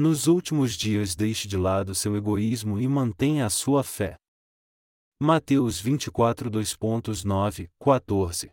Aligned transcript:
Nos 0.00 0.28
últimos 0.28 0.74
dias 0.74 1.16
deixe 1.16 1.48
de 1.48 1.56
lado 1.56 1.92
seu 1.92 2.16
egoísmo 2.16 2.78
e 2.78 2.86
mantenha 2.86 3.44
a 3.44 3.50
sua 3.50 3.82
fé. 3.82 4.16
Mateus 5.20 5.80
24 5.80 6.48
2.9, 6.48 7.68
14 7.80 8.52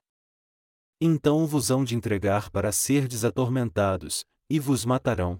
Então 0.99 1.45
vos 1.45 1.69
hão 1.69 1.83
de 1.83 1.93
entregar 1.93 2.49
para 2.49 2.71
serdes 2.71 3.23
atormentados, 3.23 4.25
e 4.49 4.59
vos 4.59 4.85
matarão. 4.85 5.39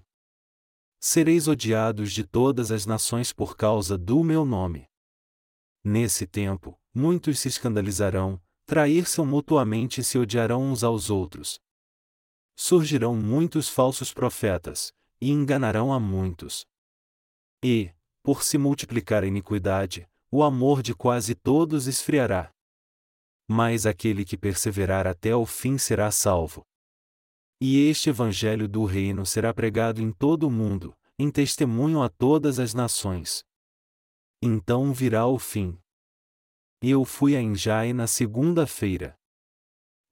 Sereis 1.00 1.48
odiados 1.48 2.12
de 2.12 2.22
todas 2.22 2.70
as 2.70 2.86
nações 2.86 3.32
por 3.32 3.56
causa 3.56 3.98
do 3.98 4.22
meu 4.22 4.44
nome. 4.44 4.86
Nesse 5.82 6.24
tempo, 6.24 6.78
muitos 6.94 7.40
se 7.40 7.48
escandalizarão, 7.48 8.40
trair-se 8.64 9.20
mutuamente 9.22 10.02
e 10.02 10.04
se 10.04 10.16
odiarão 10.16 10.70
uns 10.70 10.84
aos 10.84 11.10
outros. 11.10 11.58
Surgirão 12.54 13.16
muitos 13.16 13.68
falsos 13.68 14.14
profetas, 14.14 14.94
e 15.20 15.30
enganarão 15.30 15.92
a 15.92 16.00
muitos. 16.00 16.66
E, 17.64 17.90
por 18.22 18.42
se 18.42 18.58
multiplicar 18.58 19.22
a 19.22 19.26
iniquidade, 19.26 20.08
o 20.30 20.42
amor 20.42 20.82
de 20.82 20.94
quase 20.94 21.34
todos 21.34 21.86
esfriará. 21.86 22.50
Mas 23.48 23.86
aquele 23.86 24.24
que 24.24 24.36
perseverar 24.36 25.06
até 25.06 25.34
o 25.34 25.46
fim 25.46 25.78
será 25.78 26.10
salvo. 26.10 26.64
E 27.60 27.88
este 27.88 28.10
Evangelho 28.10 28.68
do 28.68 28.84
Reino 28.84 29.24
será 29.24 29.54
pregado 29.54 30.02
em 30.02 30.12
todo 30.12 30.46
o 30.46 30.50
mundo, 30.50 30.94
em 31.18 31.30
testemunho 31.30 32.02
a 32.02 32.08
todas 32.08 32.58
as 32.58 32.74
nações. 32.74 33.42
Então 34.42 34.92
virá 34.92 35.26
o 35.26 35.38
fim. 35.38 35.78
Eu 36.82 37.04
fui 37.04 37.34
a 37.34 37.40
Enjai 37.40 37.92
na 37.94 38.06
segunda-feira. 38.06 39.16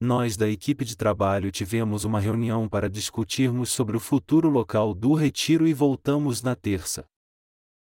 Nós 0.01 0.37
da 0.37 0.48
equipe 0.48 0.84
de 0.84 0.97
trabalho 0.97 1.51
tivemos 1.51 2.05
uma 2.05 2.21
reunião 2.21 2.69
para 2.69 2.91
discutirmos 2.91 3.71
sobre 3.71 3.97
o 3.97 4.01
futuro 4.01 4.48
local 4.48 4.93
do 4.93 5.15
retiro 5.15 5.67
e 5.67 5.73
voltamos 5.73 6.43
na 6.43 6.55
terça. 6.55 7.06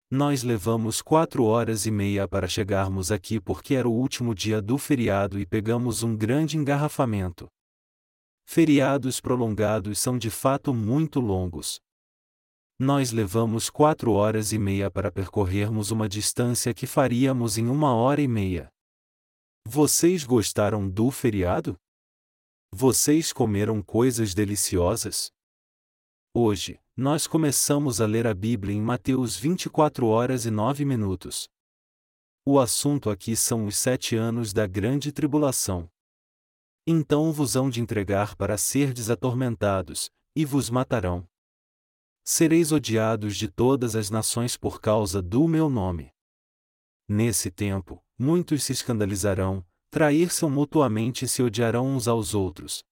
Nós 0.09 0.43
levamos 0.43 1.01
quatro 1.01 1.45
horas 1.45 1.85
e 1.85 1.91
meia 1.91 2.27
para 2.27 2.47
chegarmos 2.47 3.13
aqui 3.13 3.39
porque 3.39 3.75
era 3.75 3.87
o 3.87 3.93
último 3.93 4.35
dia 4.35 4.61
do 4.61 4.77
feriado 4.77 5.39
e 5.39 5.45
pegamos 5.45 6.03
um 6.03 6.17
grande 6.17 6.57
engarrafamento. 6.57 7.47
Feriados 8.45 9.21
prolongados 9.21 9.97
são 9.99 10.17
de 10.17 10.29
fato 10.29 10.73
muito 10.73 11.21
longos. 11.21 11.79
Nós 12.77 13.11
levamos 13.11 13.69
quatro 13.69 14.11
horas 14.11 14.51
e 14.51 14.59
meia 14.59 14.91
para 14.91 15.11
percorrermos 15.11 15.91
uma 15.91 16.09
distância 16.09 16.73
que 16.73 16.85
faríamos 16.85 17.57
em 17.57 17.67
uma 17.67 17.93
hora 17.93 18.19
e 18.19 18.27
meia. 18.27 18.67
Vocês 19.65 20.25
gostaram 20.25 20.89
do 20.89 21.09
feriado? 21.09 21.77
Vocês 22.73 23.33
comeram 23.33 23.83
coisas 23.83 24.33
deliciosas? 24.33 25.29
Hoje, 26.33 26.79
nós 26.95 27.27
começamos 27.27 27.99
a 27.99 28.05
ler 28.05 28.25
a 28.25 28.33
Bíblia 28.33 28.73
em 28.73 28.81
Mateus 28.81 29.35
24 29.35 30.07
horas 30.07 30.45
e 30.45 30.51
9 30.51 30.85
minutos. 30.85 31.49
O 32.45 32.57
assunto 32.57 33.09
aqui 33.09 33.35
são 33.35 33.65
os 33.65 33.77
sete 33.77 34.15
anos 34.15 34.53
da 34.53 34.65
grande 34.65 35.11
tribulação. 35.11 35.91
Então 36.87 37.33
vos 37.33 37.57
hão 37.57 37.69
de 37.69 37.81
entregar 37.81 38.37
para 38.37 38.57
serdes 38.57 39.09
atormentados, 39.09 40.09
e 40.33 40.45
vos 40.45 40.69
matarão. 40.69 41.27
Sereis 42.23 42.71
odiados 42.71 43.35
de 43.35 43.49
todas 43.49 43.97
as 43.97 44.09
nações 44.09 44.55
por 44.55 44.79
causa 44.79 45.21
do 45.21 45.45
meu 45.45 45.69
nome. 45.69 46.09
Nesse 47.05 47.51
tempo, 47.51 48.01
muitos 48.17 48.63
se 48.63 48.71
escandalizarão, 48.71 49.65
trair-se 49.91 50.45
mutuamente 50.45 51.25
e 51.25 51.27
se 51.27 51.43
odiarão 51.43 51.85
uns 51.85 52.07
aos 52.07 52.33
outros. 52.33 52.83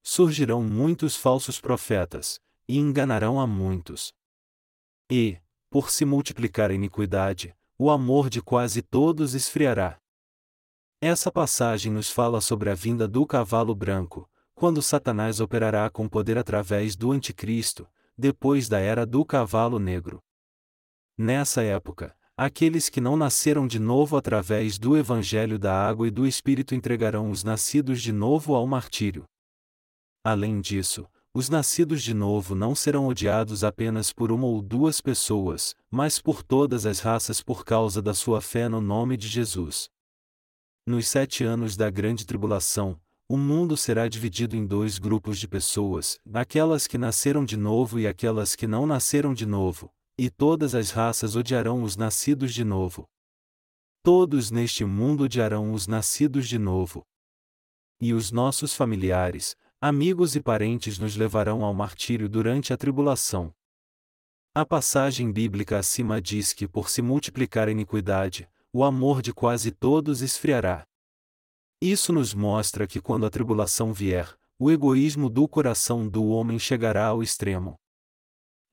Surgirão 0.00 0.62
muitos 0.62 1.16
falsos 1.16 1.60
profetas, 1.60 2.40
e 2.68 2.78
enganarão 2.78 3.40
a 3.40 3.46
muitos. 3.46 4.14
E, 5.10 5.38
por 5.68 5.90
se 5.90 6.04
multiplicar 6.04 6.70
a 6.70 6.74
iniquidade, 6.74 7.54
o 7.76 7.90
amor 7.90 8.30
de 8.30 8.40
quase 8.40 8.80
todos 8.80 9.34
esfriará. 9.34 10.00
Essa 11.00 11.32
passagem 11.32 11.90
nos 11.90 12.10
fala 12.10 12.40
sobre 12.40 12.70
a 12.70 12.74
vinda 12.74 13.08
do 13.08 13.26
cavalo 13.26 13.74
branco, 13.74 14.30
quando 14.54 14.80
Satanás 14.80 15.40
operará 15.40 15.90
com 15.90 16.08
poder 16.08 16.38
através 16.38 16.94
do 16.94 17.10
Anticristo, 17.10 17.88
depois 18.16 18.68
da 18.68 18.78
era 18.78 19.04
do 19.04 19.24
cavalo 19.24 19.80
negro. 19.80 20.22
Nessa 21.18 21.62
época, 21.62 22.16
aqueles 22.36 22.88
que 22.88 23.00
não 23.00 23.16
nasceram 23.16 23.66
de 23.66 23.78
novo 23.78 24.16
através 24.16 24.78
do 24.78 24.96
Evangelho 24.96 25.58
da 25.58 25.72
Água 25.72 26.08
e 26.08 26.10
do 26.10 26.26
Espírito 26.26 26.74
entregarão 26.74 27.30
os 27.30 27.44
nascidos 27.44 28.02
de 28.02 28.12
novo 28.12 28.54
ao 28.54 28.66
martírio. 28.66 29.24
Além 30.24 30.60
disso, 30.60 31.06
os 31.32 31.48
nascidos 31.48 32.02
de 32.02 32.14
novo 32.14 32.54
não 32.54 32.74
serão 32.74 33.06
odiados 33.06 33.62
apenas 33.62 34.12
por 34.12 34.32
uma 34.32 34.46
ou 34.46 34.62
duas 34.62 35.00
pessoas, 35.00 35.74
mas 35.90 36.20
por 36.20 36.42
todas 36.42 36.86
as 36.86 37.00
raças 37.00 37.42
por 37.42 37.64
causa 37.64 38.00
da 38.00 38.14
sua 38.14 38.40
fé 38.40 38.68
no 38.68 38.80
nome 38.80 39.16
de 39.16 39.28
Jesus. 39.28 39.88
Nos 40.86 41.08
sete 41.08 41.44
anos 41.44 41.76
da 41.76 41.88
grande 41.90 42.26
tribulação, 42.26 43.00
o 43.28 43.36
mundo 43.36 43.76
será 43.76 44.06
dividido 44.06 44.54
em 44.54 44.66
dois 44.66 44.98
grupos 44.98 45.38
de 45.38 45.48
pessoas, 45.48 46.18
aquelas 46.32 46.86
que 46.86 46.98
nasceram 46.98 47.44
de 47.44 47.56
novo 47.56 47.98
e 47.98 48.06
aquelas 48.06 48.54
que 48.54 48.66
não 48.66 48.86
nasceram 48.86 49.32
de 49.32 49.46
novo, 49.46 49.90
e 50.16 50.30
todas 50.30 50.74
as 50.74 50.90
raças 50.90 51.34
odiarão 51.34 51.82
os 51.82 51.96
nascidos 51.96 52.54
de 52.54 52.64
novo. 52.64 53.08
Todos 54.02 54.50
neste 54.50 54.84
mundo 54.84 55.24
odiarão 55.24 55.72
os 55.72 55.86
nascidos 55.86 56.48
de 56.48 56.58
novo. 56.58 57.04
E 58.00 58.12
os 58.12 58.30
nossos 58.30 58.74
familiares, 58.74 59.56
amigos 59.80 60.36
e 60.36 60.40
parentes 60.40 60.98
nos 60.98 61.16
levarão 61.16 61.64
ao 61.64 61.74
martírio 61.74 62.28
durante 62.28 62.72
a 62.72 62.76
tribulação. 62.76 63.52
A 64.54 64.64
passagem 64.64 65.32
bíblica 65.32 65.78
acima 65.78 66.20
diz 66.20 66.52
que 66.52 66.68
por 66.68 66.88
se 66.88 67.02
multiplicar 67.02 67.66
a 67.66 67.72
iniquidade, 67.72 68.48
o 68.72 68.84
amor 68.84 69.20
de 69.20 69.32
quase 69.32 69.72
todos 69.72 70.22
esfriará. 70.22 70.86
Isso 71.80 72.12
nos 72.12 72.32
mostra 72.34 72.86
que 72.86 73.00
quando 73.00 73.26
a 73.26 73.30
tribulação 73.30 73.92
vier, 73.92 74.32
o 74.58 74.70
egoísmo 74.70 75.28
do 75.28 75.48
coração 75.48 76.08
do 76.08 76.26
homem 76.26 76.58
chegará 76.58 77.06
ao 77.06 77.22
extremo. 77.22 77.76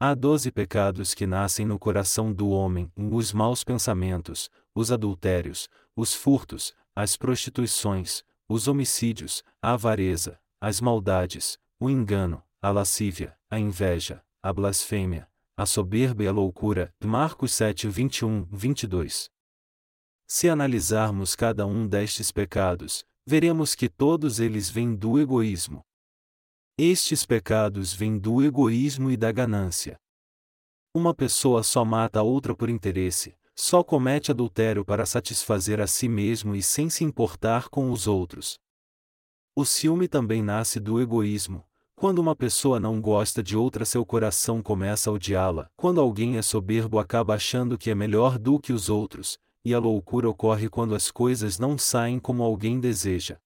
Há 0.03 0.16
doze 0.16 0.51
pecados 0.51 1.13
que 1.13 1.28
nascem 1.28 1.63
no 1.63 1.78
coração 1.78 2.34
do 2.34 2.50
homem: 2.50 2.91
os 2.97 3.31
maus 3.31 3.63
pensamentos, 3.63 4.50
os 4.73 4.91
adultérios, 4.91 5.69
os 5.95 6.12
furtos, 6.12 6.73
as 6.95 7.16
prostituições, 7.16 8.23
os 8.50 8.67
homicídios, 8.67 9.44
a 9.62 9.73
avareza, 9.73 10.39
as 10.59 10.81
maldades, 10.81 11.59
o 11.79 11.88
engano, 11.88 12.41
a 12.59 12.72
lascívia, 12.72 13.38
a 13.47 13.59
inveja, 13.59 14.23
a 14.41 14.51
blasfêmia, 14.51 15.29
a 15.56 15.67
soberba 15.67 16.23
e 16.23 16.28
a 16.28 16.31
loucura. 16.31 16.91
Marcos 17.06 17.51
7, 17.51 17.88
21, 17.88 18.45
22. 18.45 19.29
Se 20.25 20.50
analisarmos 20.50 21.35
cada 21.35 21.68
um 21.68 21.88
destes 21.88 22.31
pecados, 22.31 23.06
veremos 23.23 23.75
que 23.75 23.88
todos 23.88 24.39
eles 24.39 24.68
vêm 24.68 24.95
do 24.95 25.19
egoísmo. 25.19 25.85
Estes 26.78 27.26
pecados 27.26 27.94
vêm 27.94 28.18
do 28.18 28.42
egoísmo 28.42 29.12
e 29.12 29.18
da 29.18 29.32
ganância. 29.32 29.98
Uma 30.94 31.14
pessoa 31.14 31.64
só 31.64 31.86
mata 31.86 32.20
a 32.20 32.24
outra 32.24 32.56
por 32.56 32.70
interesse, 32.70 33.36
só 33.56 33.84
comete 33.84 34.32
adultério 34.32 34.84
para 34.84 35.06
satisfazer 35.06 35.80
a 35.80 35.88
si 35.88 36.08
mesmo 36.08 36.56
e 36.56 36.64
sem 36.64 36.90
se 36.90 37.04
importar 37.04 37.70
com 37.70 37.92
os 37.92 38.08
outros. 38.08 38.58
O 39.56 39.66
ciúme 39.66 40.08
também 40.08 40.42
nasce 40.42 40.80
do 40.80 41.00
egoísmo. 41.00 41.64
Quando 41.96 42.20
uma 42.20 42.36
pessoa 42.36 42.80
não 42.80 43.00
gosta 43.00 43.44
de 43.44 43.56
outra, 43.56 43.86
seu 43.86 44.04
coração 44.06 44.62
começa 44.64 45.10
a 45.10 45.14
odiá-la. 45.14 45.70
Quando 45.76 46.02
alguém 46.02 46.38
é 46.38 46.42
soberbo, 46.42 46.98
acaba 46.98 47.36
achando 47.36 47.78
que 47.78 47.92
é 47.92 47.96
melhor 47.96 48.40
do 48.40 48.60
que 48.60 48.74
os 48.74 48.90
outros, 48.90 49.38
e 49.64 49.74
a 49.74 49.80
loucura 49.80 50.28
ocorre 50.28 50.68
quando 50.68 50.96
as 50.96 51.12
coisas 51.12 51.60
não 51.60 51.78
saem 51.78 52.18
como 52.18 52.42
alguém 52.42 52.80
deseja. 52.80 53.38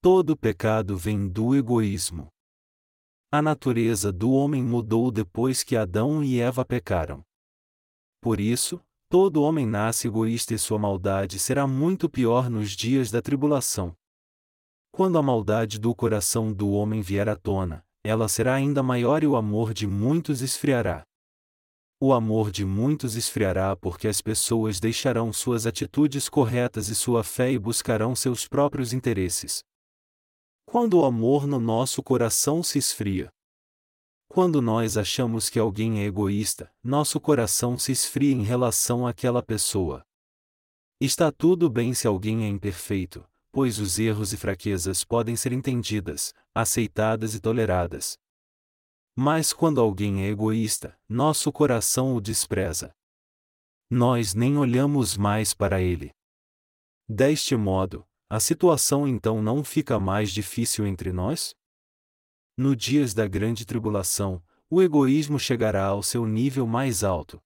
Todo 0.00 0.36
pecado 0.36 0.96
vem 0.96 1.28
do 1.28 1.56
egoísmo. 1.56 2.28
A 3.32 3.42
natureza 3.42 4.12
do 4.12 4.30
homem 4.30 4.62
mudou 4.62 5.10
depois 5.10 5.64
que 5.64 5.74
Adão 5.74 6.22
e 6.22 6.38
Eva 6.38 6.64
pecaram. 6.64 7.24
Por 8.20 8.38
isso, 8.38 8.80
todo 9.08 9.42
homem 9.42 9.66
nasce 9.66 10.06
egoísta 10.06 10.54
e 10.54 10.58
sua 10.58 10.78
maldade 10.78 11.40
será 11.40 11.66
muito 11.66 12.08
pior 12.08 12.48
nos 12.48 12.76
dias 12.76 13.10
da 13.10 13.20
tribulação. 13.20 13.92
Quando 14.92 15.18
a 15.18 15.22
maldade 15.22 15.80
do 15.80 15.92
coração 15.92 16.52
do 16.52 16.70
homem 16.70 17.02
vier 17.02 17.28
à 17.28 17.34
tona, 17.34 17.84
ela 18.04 18.28
será 18.28 18.54
ainda 18.54 18.84
maior 18.84 19.24
e 19.24 19.26
o 19.26 19.34
amor 19.34 19.74
de 19.74 19.84
muitos 19.88 20.42
esfriará. 20.42 21.02
O 22.00 22.12
amor 22.12 22.52
de 22.52 22.64
muitos 22.64 23.16
esfriará 23.16 23.74
porque 23.74 24.06
as 24.06 24.22
pessoas 24.22 24.78
deixarão 24.78 25.32
suas 25.32 25.66
atitudes 25.66 26.28
corretas 26.28 26.88
e 26.88 26.94
sua 26.94 27.24
fé 27.24 27.50
e 27.50 27.58
buscarão 27.58 28.14
seus 28.14 28.46
próprios 28.46 28.92
interesses. 28.92 29.66
Quando 30.70 30.98
o 30.98 31.04
amor 31.06 31.46
no 31.46 31.58
nosso 31.58 32.02
coração 32.02 32.62
se 32.62 32.78
esfria. 32.78 33.32
Quando 34.28 34.60
nós 34.60 34.98
achamos 34.98 35.48
que 35.48 35.58
alguém 35.58 36.00
é 36.00 36.04
egoísta, 36.04 36.70
nosso 36.84 37.18
coração 37.18 37.78
se 37.78 37.90
esfria 37.90 38.34
em 38.34 38.42
relação 38.42 39.06
àquela 39.06 39.42
pessoa. 39.42 40.04
Está 41.00 41.32
tudo 41.32 41.70
bem 41.70 41.94
se 41.94 42.06
alguém 42.06 42.44
é 42.44 42.48
imperfeito, 42.48 43.26
pois 43.50 43.78
os 43.78 43.98
erros 43.98 44.34
e 44.34 44.36
fraquezas 44.36 45.04
podem 45.04 45.36
ser 45.36 45.54
entendidas, 45.54 46.34
aceitadas 46.54 47.34
e 47.34 47.40
toleradas. 47.40 48.18
Mas 49.16 49.54
quando 49.54 49.80
alguém 49.80 50.24
é 50.24 50.28
egoísta, 50.28 50.94
nosso 51.08 51.50
coração 51.50 52.14
o 52.14 52.20
despreza. 52.20 52.92
Nós 53.88 54.34
nem 54.34 54.58
olhamos 54.58 55.16
mais 55.16 55.54
para 55.54 55.80
ele. 55.80 56.10
Deste 57.08 57.56
modo, 57.56 58.06
a 58.30 58.38
situação 58.38 59.08
então 59.08 59.42
não 59.42 59.64
fica 59.64 59.98
mais 59.98 60.30
difícil 60.30 60.86
entre 60.86 61.12
nós? 61.12 61.54
No 62.56 62.76
dias 62.76 63.14
da 63.14 63.26
grande 63.26 63.64
tribulação, 63.64 64.42
o 64.68 64.82
egoísmo 64.82 65.38
chegará 65.38 65.86
ao 65.86 66.02
seu 66.02 66.26
nível 66.26 66.66
mais 66.66 67.02
alto. 67.02 67.40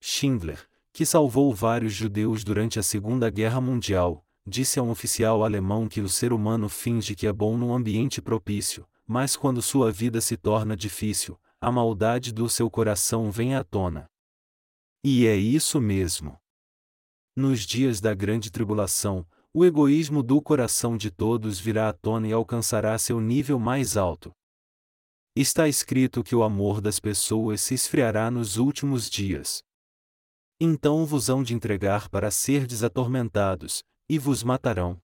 Schindler, 0.00 0.68
que 0.92 1.06
salvou 1.06 1.54
vários 1.54 1.92
judeus 1.92 2.42
durante 2.42 2.78
a 2.78 2.82
Segunda 2.82 3.30
Guerra 3.30 3.60
Mundial, 3.60 4.26
disse 4.46 4.80
a 4.80 4.82
um 4.82 4.90
oficial 4.90 5.44
alemão 5.44 5.88
que 5.88 6.00
o 6.00 6.08
ser 6.08 6.32
humano 6.32 6.68
finge 6.68 7.14
que 7.14 7.26
é 7.26 7.32
bom 7.32 7.56
num 7.56 7.72
ambiente 7.72 8.20
propício, 8.20 8.86
mas 9.06 9.36
quando 9.36 9.62
sua 9.62 9.92
vida 9.92 10.20
se 10.20 10.36
torna 10.36 10.76
difícil, 10.76 11.38
a 11.60 11.70
maldade 11.70 12.32
do 12.32 12.48
seu 12.48 12.68
coração 12.68 13.30
vem 13.30 13.54
à 13.54 13.62
tona. 13.62 14.10
E 15.04 15.26
é 15.26 15.36
isso 15.36 15.80
mesmo. 15.80 16.38
Nos 17.36 17.60
dias 17.60 18.00
da 18.00 18.14
grande 18.14 18.50
tribulação, 18.50 19.26
o 19.56 19.64
egoísmo 19.64 20.20
do 20.20 20.42
coração 20.42 20.96
de 20.96 21.12
todos 21.12 21.60
virá 21.60 21.88
à 21.88 21.92
tona 21.92 22.26
e 22.26 22.32
alcançará 22.32 22.98
seu 22.98 23.20
nível 23.20 23.56
mais 23.56 23.96
alto. 23.96 24.32
Está 25.36 25.68
escrito 25.68 26.24
que 26.24 26.34
o 26.34 26.42
amor 26.42 26.80
das 26.80 26.98
pessoas 26.98 27.60
se 27.60 27.72
esfriará 27.72 28.32
nos 28.32 28.56
últimos 28.56 29.08
dias. 29.08 29.62
Então 30.60 31.06
vos 31.06 31.30
hão 31.30 31.40
de 31.40 31.54
entregar 31.54 32.08
para 32.08 32.32
serdes 32.32 32.82
atormentados, 32.82 33.84
e 34.08 34.18
vos 34.18 34.42
matarão. 34.42 35.00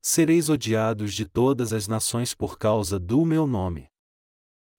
Sereis 0.00 0.48
odiados 0.48 1.12
de 1.12 1.26
todas 1.26 1.72
as 1.72 1.88
nações 1.88 2.32
por 2.32 2.58
causa 2.58 2.96
do 2.96 3.24
meu 3.24 3.44
nome. 3.44 3.88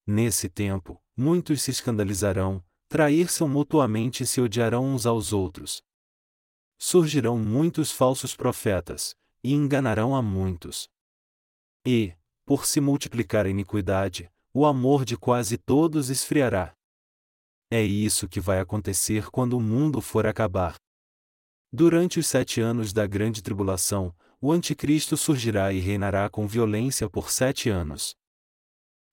Nesse 0.07 0.47
tempo, 0.47 1.01
muitos 1.17 1.61
se 1.61 1.71
escandalizarão, 1.71 2.63
trair-se 2.87 3.43
mutuamente 3.43 4.23
e 4.23 4.25
se 4.25 4.39
odiarão 4.39 4.85
uns 4.85 5.05
aos 5.05 5.33
outros. 5.33 5.83
Surgirão 6.81 7.37
muitos 7.37 7.91
falsos 7.91 8.33
profetas, 8.33 9.13
e 9.43 9.53
enganarão 9.53 10.15
a 10.15 10.21
muitos. 10.21 10.89
E, 11.85 12.13
por 12.45 12.65
se 12.65 12.79
multiplicar 12.79 13.45
a 13.45 13.49
iniquidade, 13.49 14.31
o 14.53 14.65
amor 14.65 15.03
de 15.03 15.17
quase 15.17 15.57
todos 15.57 16.09
esfriará. 16.09 16.73
É 17.69 17.83
isso 17.83 18.29
que 18.29 18.39
vai 18.39 18.59
acontecer 18.61 19.29
quando 19.29 19.57
o 19.57 19.61
mundo 19.61 19.99
for 19.99 20.25
acabar. 20.25 20.75
Durante 21.71 22.17
os 22.17 22.25
sete 22.25 22.61
anos 22.61 22.93
da 22.93 23.05
grande 23.05 23.43
tribulação, 23.43 24.15
o 24.41 24.51
Anticristo 24.51 25.17
surgirá 25.17 25.73
e 25.73 25.79
reinará 25.79 26.29
com 26.29 26.47
violência 26.47 27.09
por 27.09 27.29
sete 27.29 27.69
anos. 27.69 28.15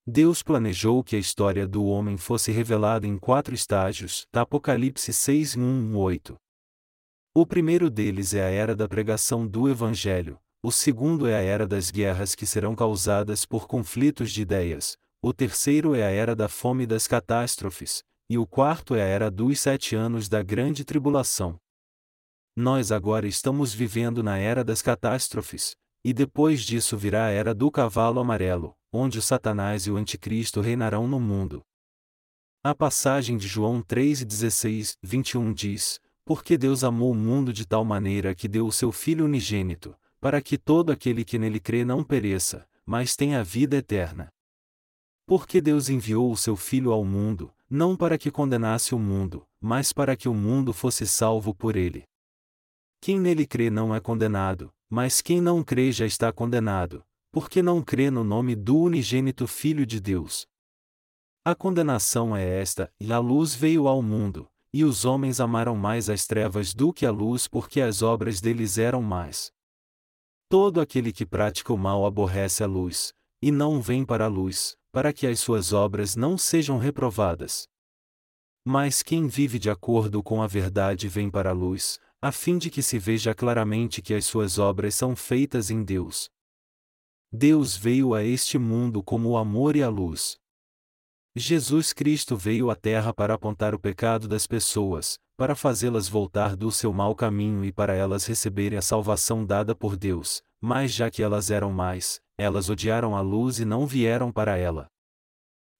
Deus 0.05 0.41
planejou 0.41 1.03
que 1.03 1.17
a 1.17 1.19
história 1.19 1.67
do 1.67 1.83
homem 1.83 2.15
fosse 2.15 2.49
revelada 2.49 3.05
em 3.05 3.17
quatro 3.17 3.53
estágios, 3.53 4.25
da 4.31 4.43
Apocalipse 4.43 5.11
6 5.11 5.57
1 5.57 5.97
8. 5.97 6.37
O 7.39 7.45
primeiro 7.45 7.91
deles 7.91 8.33
é 8.33 8.43
a 8.43 8.49
era 8.49 8.75
da 8.75 8.87
pregação 8.87 9.45
do 9.47 9.69
Evangelho, 9.69 10.39
o 10.63 10.71
segundo 10.71 11.27
é 11.27 11.35
a 11.35 11.39
era 11.39 11.67
das 11.67 11.91
guerras 11.91 12.33
que 12.33 12.47
serão 12.47 12.75
causadas 12.75 13.45
por 13.45 13.67
conflitos 13.67 14.31
de 14.31 14.41
ideias, 14.41 14.97
o 15.21 15.31
terceiro 15.31 15.93
é 15.93 16.01
a 16.01 16.09
era 16.09 16.35
da 16.35 16.49
fome 16.49 16.85
e 16.85 16.87
das 16.87 17.05
catástrofes, 17.05 18.01
e 18.27 18.39
o 18.39 18.47
quarto 18.47 18.95
é 18.95 19.03
a 19.03 19.05
era 19.05 19.29
dos 19.29 19.59
sete 19.59 19.95
anos 19.95 20.27
da 20.27 20.41
grande 20.41 20.83
tribulação. 20.83 21.59
Nós 22.55 22.91
agora 22.91 23.27
estamos 23.27 23.71
vivendo 23.71 24.23
na 24.23 24.39
era 24.39 24.63
das 24.63 24.81
catástrofes, 24.81 25.75
e 26.03 26.13
depois 26.13 26.63
disso 26.63 26.97
virá 26.97 27.27
a 27.27 27.29
era 27.29 27.53
do 27.53 27.69
cavalo 27.69 28.19
amarelo, 28.19 28.73
onde 28.91 29.21
Satanás 29.21 29.85
e 29.85 29.91
o 29.91 29.95
Anticristo 29.95 30.59
reinarão 30.59 31.07
no 31.07 31.19
mundo. 31.19 31.61
A 32.63 32.73
passagem 32.73 33.37
de 33.37 33.47
João 33.47 33.83
3,16, 33.83 34.97
21 35.03 35.53
diz: 35.53 35.99
Porque 36.27 36.57
Deus 36.57 36.83
amou 36.83 37.11
o 37.11 37.15
mundo 37.15 37.53
de 37.53 37.65
tal 37.65 37.85
maneira 37.85 38.35
que 38.35 38.49
deu 38.49 38.67
o 38.67 38.71
seu 38.71 38.91
Filho 38.91 39.23
unigênito, 39.23 39.95
para 40.19 40.41
que 40.41 40.57
todo 40.57 40.91
aquele 40.91 41.23
que 41.23 41.39
nele 41.39 41.57
crê 41.57 41.85
não 41.85 42.03
pereça, 42.03 42.67
mas 42.85 43.15
tenha 43.15 43.39
a 43.39 43.43
vida 43.43 43.77
eterna. 43.77 44.27
Porque 45.25 45.61
Deus 45.61 45.87
enviou 45.87 46.29
o 46.29 46.35
seu 46.35 46.57
Filho 46.57 46.91
ao 46.91 47.05
mundo, 47.05 47.49
não 47.69 47.95
para 47.95 48.17
que 48.17 48.29
condenasse 48.29 48.93
o 48.93 48.99
mundo, 48.99 49.47
mas 49.61 49.93
para 49.93 50.17
que 50.17 50.27
o 50.27 50.33
mundo 50.33 50.73
fosse 50.73 51.07
salvo 51.07 51.55
por 51.55 51.77
ele. 51.77 52.03
Quem 52.99 53.17
nele 53.17 53.47
crê 53.47 53.69
não 53.69 53.95
é 53.95 54.01
condenado, 54.01 54.69
mas 54.89 55.21
quem 55.21 55.39
não 55.39 55.63
crê 55.63 55.93
já 55.93 56.05
está 56.05 56.33
condenado, 56.33 57.05
porque 57.31 57.61
não 57.61 57.81
crê 57.81 58.11
no 58.11 58.25
nome 58.25 58.53
do 58.53 58.77
unigênito 58.77 59.47
Filho 59.47 59.85
de 59.85 60.01
Deus. 60.01 60.45
A 61.45 61.55
condenação 61.55 62.35
é 62.35 62.45
esta: 62.45 62.91
e 62.99 63.13
a 63.13 63.19
luz 63.19 63.55
veio 63.55 63.87
ao 63.87 64.01
mundo, 64.01 64.49
e 64.73 64.83
os 64.83 65.05
homens 65.05 65.39
amaram 65.39 65.75
mais 65.75 66.09
as 66.09 66.25
trevas 66.25 66.73
do 66.73 66.93
que 66.93 67.05
a 67.05 67.11
luz 67.11 67.47
porque 67.47 67.81
as 67.81 68.01
obras 68.01 68.41
deles 68.41 68.77
eram 68.77 69.01
mais. 69.01 69.51
Todo 70.49 70.79
aquele 70.79 71.11
que 71.11 71.25
pratica 71.25 71.73
o 71.73 71.77
mal 71.77 72.05
aborrece 72.05 72.63
a 72.63 72.67
luz, 72.67 73.13
e 73.41 73.51
não 73.51 73.81
vem 73.81 74.05
para 74.05 74.25
a 74.25 74.29
luz, 74.29 74.77
para 74.91 75.11
que 75.13 75.27
as 75.27 75.39
suas 75.39 75.73
obras 75.73 76.15
não 76.15 76.37
sejam 76.37 76.77
reprovadas. 76.77 77.67
Mas 78.65 79.03
quem 79.03 79.27
vive 79.27 79.59
de 79.59 79.69
acordo 79.69 80.21
com 80.23 80.41
a 80.41 80.47
verdade 80.47 81.07
vem 81.07 81.29
para 81.29 81.51
a 81.51 81.53
luz, 81.53 81.99
a 82.21 82.31
fim 82.31 82.57
de 82.57 82.69
que 82.69 82.81
se 82.81 82.97
veja 82.97 83.33
claramente 83.33 84.01
que 84.01 84.13
as 84.13 84.25
suas 84.25 84.57
obras 84.57 84.95
são 84.95 85.15
feitas 85.15 85.69
em 85.69 85.83
Deus. 85.83 86.29
Deus 87.31 87.75
veio 87.75 88.13
a 88.13 88.23
este 88.23 88.57
mundo 88.57 89.03
como 89.03 89.29
o 89.29 89.37
amor 89.37 89.75
e 89.75 89.83
a 89.83 89.89
luz. 89.89 90.39
Jesus 91.37 91.93
Cristo 91.93 92.35
veio 92.35 92.71
à 92.71 92.75
Terra 92.75 93.13
para 93.13 93.35
apontar 93.35 93.75
o 93.75 93.79
pecado 93.79 94.27
das 94.27 94.47
pessoas, 94.47 95.19
para 95.37 95.53
fazê-las 95.53 96.09
voltar 96.09 96.55
do 96.55 96.71
seu 96.71 96.91
mau 96.91 97.13
caminho 97.13 97.63
e 97.63 97.71
para 97.71 97.93
elas 97.93 98.25
receberem 98.25 98.75
a 98.75 98.81
salvação 98.81 99.45
dada 99.45 99.75
por 99.75 99.95
Deus, 99.95 100.41
mas 100.59 100.91
já 100.91 101.11
que 101.11 101.21
elas 101.21 101.51
eram 101.51 101.71
mais, 101.71 102.19
elas 102.39 102.71
odiaram 102.71 103.15
a 103.15 103.21
luz 103.21 103.59
e 103.59 103.65
não 103.65 103.85
vieram 103.85 104.31
para 104.31 104.57
ela. 104.57 104.87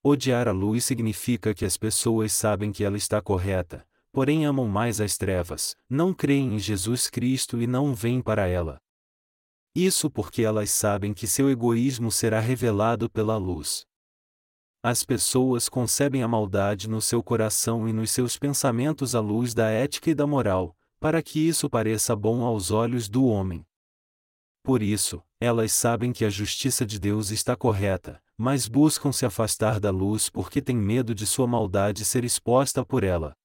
Odiar 0.03 0.47
a 0.47 0.51
luz 0.51 0.85
significa 0.85 1.55
que 1.55 1.65
as 1.65 1.75
pessoas 1.75 2.33
sabem 2.33 2.71
que 2.71 2.83
ela 2.83 2.95
está 2.95 3.19
correta, 3.19 3.83
porém 4.11 4.45
amam 4.45 4.67
mais 4.67 5.01
as 5.01 5.17
trevas, 5.17 5.75
não 5.89 6.13
creem 6.13 6.53
em 6.53 6.59
Jesus 6.59 7.09
Cristo 7.09 7.59
e 7.59 7.65
não 7.65 7.95
vêm 7.95 8.21
para 8.21 8.45
ela. 8.45 8.77
Isso 9.73 10.07
porque 10.07 10.43
elas 10.43 10.69
sabem 10.69 11.15
que 11.15 11.25
seu 11.25 11.49
egoísmo 11.49 12.11
será 12.11 12.39
revelado 12.39 13.09
pela 13.09 13.37
luz. 13.37 13.86
As 14.89 15.03
pessoas 15.03 15.67
concebem 15.67 16.23
a 16.23 16.29
maldade 16.29 16.87
no 16.87 17.01
seu 17.01 17.21
coração 17.21 17.89
e 17.89 17.91
nos 17.91 18.09
seus 18.09 18.37
pensamentos 18.37 19.15
à 19.15 19.19
luz 19.19 19.53
da 19.53 19.69
ética 19.69 20.11
e 20.11 20.15
da 20.15 20.25
moral, 20.25 20.77
para 20.97 21.21
que 21.21 21.45
isso 21.45 21.69
pareça 21.69 22.15
bom 22.15 22.41
aos 22.41 22.71
olhos 22.71 23.09
do 23.09 23.25
homem. 23.25 23.65
Por 24.63 24.81
isso, 24.81 25.21
elas 25.41 25.73
sabem 25.73 26.13
que 26.13 26.23
a 26.23 26.29
justiça 26.29 26.85
de 26.85 27.01
Deus 27.01 27.31
está 27.31 27.53
correta, 27.53 28.23
mas 28.37 28.65
buscam 28.65 29.11
se 29.11 29.25
afastar 29.25 29.77
da 29.77 29.91
luz 29.91 30.29
porque 30.29 30.61
têm 30.61 30.77
medo 30.77 31.13
de 31.13 31.25
sua 31.25 31.47
maldade 31.47 32.05
ser 32.05 32.23
exposta 32.23 32.85
por 32.85 33.03
ela. 33.03 33.35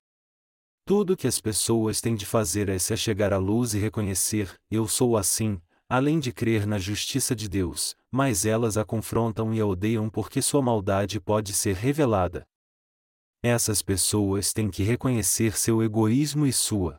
Tudo 0.85 1.17
que 1.17 1.27
as 1.27 1.41
pessoas 1.41 2.01
têm 2.01 2.15
de 2.15 2.25
fazer 2.25 2.69
é 2.69 2.79
se 2.79 2.95
achegar 2.95 3.33
à 3.33 3.39
luz 3.39 3.75
e 3.75 3.81
reconhecer: 3.81 4.57
eu 4.71 4.87
sou 4.87 5.17
assim, 5.17 5.61
além 5.89 6.21
de 6.21 6.31
crer 6.31 6.69
na 6.69 6.79
justiça 6.79 7.35
de 7.35 7.49
Deus, 7.49 7.97
mas 8.13 8.45
elas 8.45 8.77
a 8.77 8.85
confrontam 8.85 9.55
e 9.55 9.61
a 9.61 9.67
odeiam 9.67 10.11
porque 10.11 10.43
sua 10.43 10.61
maldade 10.61 11.19
pode 11.19 11.55
ser 11.55 11.75
revelada. 11.75 12.47
Essas 13.43 13.81
pessoas 13.81 14.53
têm 14.53 14.71
que 14.71 14.83
reconhecer 14.83 15.57
seu 15.57 15.83
egoísmo 15.83 16.47
e 16.47 16.53
sua 16.53 16.99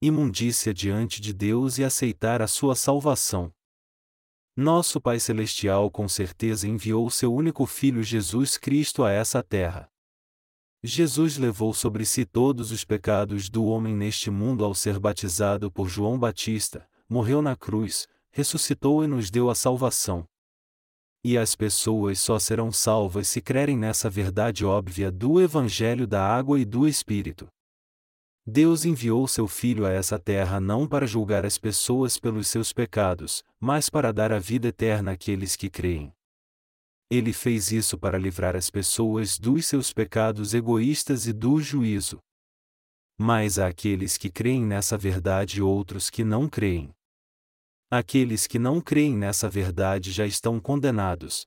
imundícia 0.00 0.72
diante 0.72 1.20
de 1.20 1.32
Deus 1.32 1.78
e 1.78 1.84
aceitar 1.84 2.40
a 2.40 2.46
sua 2.46 2.76
salvação. 2.76 3.52
Nosso 4.56 5.00
Pai 5.00 5.18
Celestial 5.18 5.90
com 5.90 6.08
certeza 6.08 6.68
enviou 6.68 7.10
seu 7.10 7.34
único 7.34 7.66
Filho 7.66 8.02
Jesus 8.02 8.56
Cristo 8.56 9.02
a 9.02 9.10
essa 9.10 9.42
terra. 9.42 9.88
Jesus 10.82 11.38
levou 11.38 11.74
sobre 11.74 12.04
si 12.04 12.24
todos 12.24 12.70
os 12.70 12.84
pecados 12.84 13.48
do 13.48 13.64
homem 13.64 13.96
neste 13.96 14.30
mundo 14.30 14.64
ao 14.64 14.74
ser 14.74 15.00
batizado 15.00 15.72
por 15.72 15.88
João 15.88 16.18
Batista, 16.18 16.88
morreu 17.08 17.42
na 17.42 17.56
cruz, 17.56 18.06
ressuscitou 18.34 19.04
e 19.04 19.06
nos 19.06 19.30
deu 19.30 19.48
a 19.48 19.54
salvação. 19.54 20.24
E 21.22 21.38
as 21.38 21.54
pessoas 21.54 22.18
só 22.18 22.36
serão 22.36 22.72
salvas 22.72 23.28
se 23.28 23.40
crerem 23.40 23.78
nessa 23.78 24.10
verdade 24.10 24.64
óbvia 24.64 25.08
do 25.08 25.40
Evangelho 25.40 26.04
da 26.04 26.26
Água 26.26 26.58
e 26.58 26.64
do 26.64 26.86
Espírito. 26.86 27.46
Deus 28.44 28.84
enviou 28.84 29.28
seu 29.28 29.46
Filho 29.46 29.86
a 29.86 29.90
essa 29.90 30.18
terra 30.18 30.58
não 30.58 30.84
para 30.84 31.06
julgar 31.06 31.46
as 31.46 31.58
pessoas 31.58 32.18
pelos 32.18 32.48
seus 32.48 32.72
pecados, 32.72 33.44
mas 33.60 33.88
para 33.88 34.12
dar 34.12 34.32
a 34.32 34.40
vida 34.40 34.66
eterna 34.66 35.12
àqueles 35.12 35.54
que 35.54 35.70
creem. 35.70 36.12
Ele 37.08 37.32
fez 37.32 37.70
isso 37.70 37.96
para 37.96 38.18
livrar 38.18 38.56
as 38.56 38.68
pessoas 38.68 39.38
dos 39.38 39.64
seus 39.64 39.92
pecados 39.92 40.54
egoístas 40.54 41.28
e 41.28 41.32
do 41.32 41.60
juízo. 41.60 42.18
Mas 43.16 43.60
há 43.60 43.68
aqueles 43.68 44.18
que 44.18 44.28
creem 44.28 44.64
nessa 44.64 44.98
verdade 44.98 45.58
e 45.58 45.62
outros 45.62 46.10
que 46.10 46.24
não 46.24 46.48
creem. 46.48 46.92
Aqueles 47.96 48.48
que 48.48 48.58
não 48.58 48.80
creem 48.80 49.16
nessa 49.16 49.48
verdade 49.48 50.10
já 50.10 50.26
estão 50.26 50.58
condenados. 50.58 51.46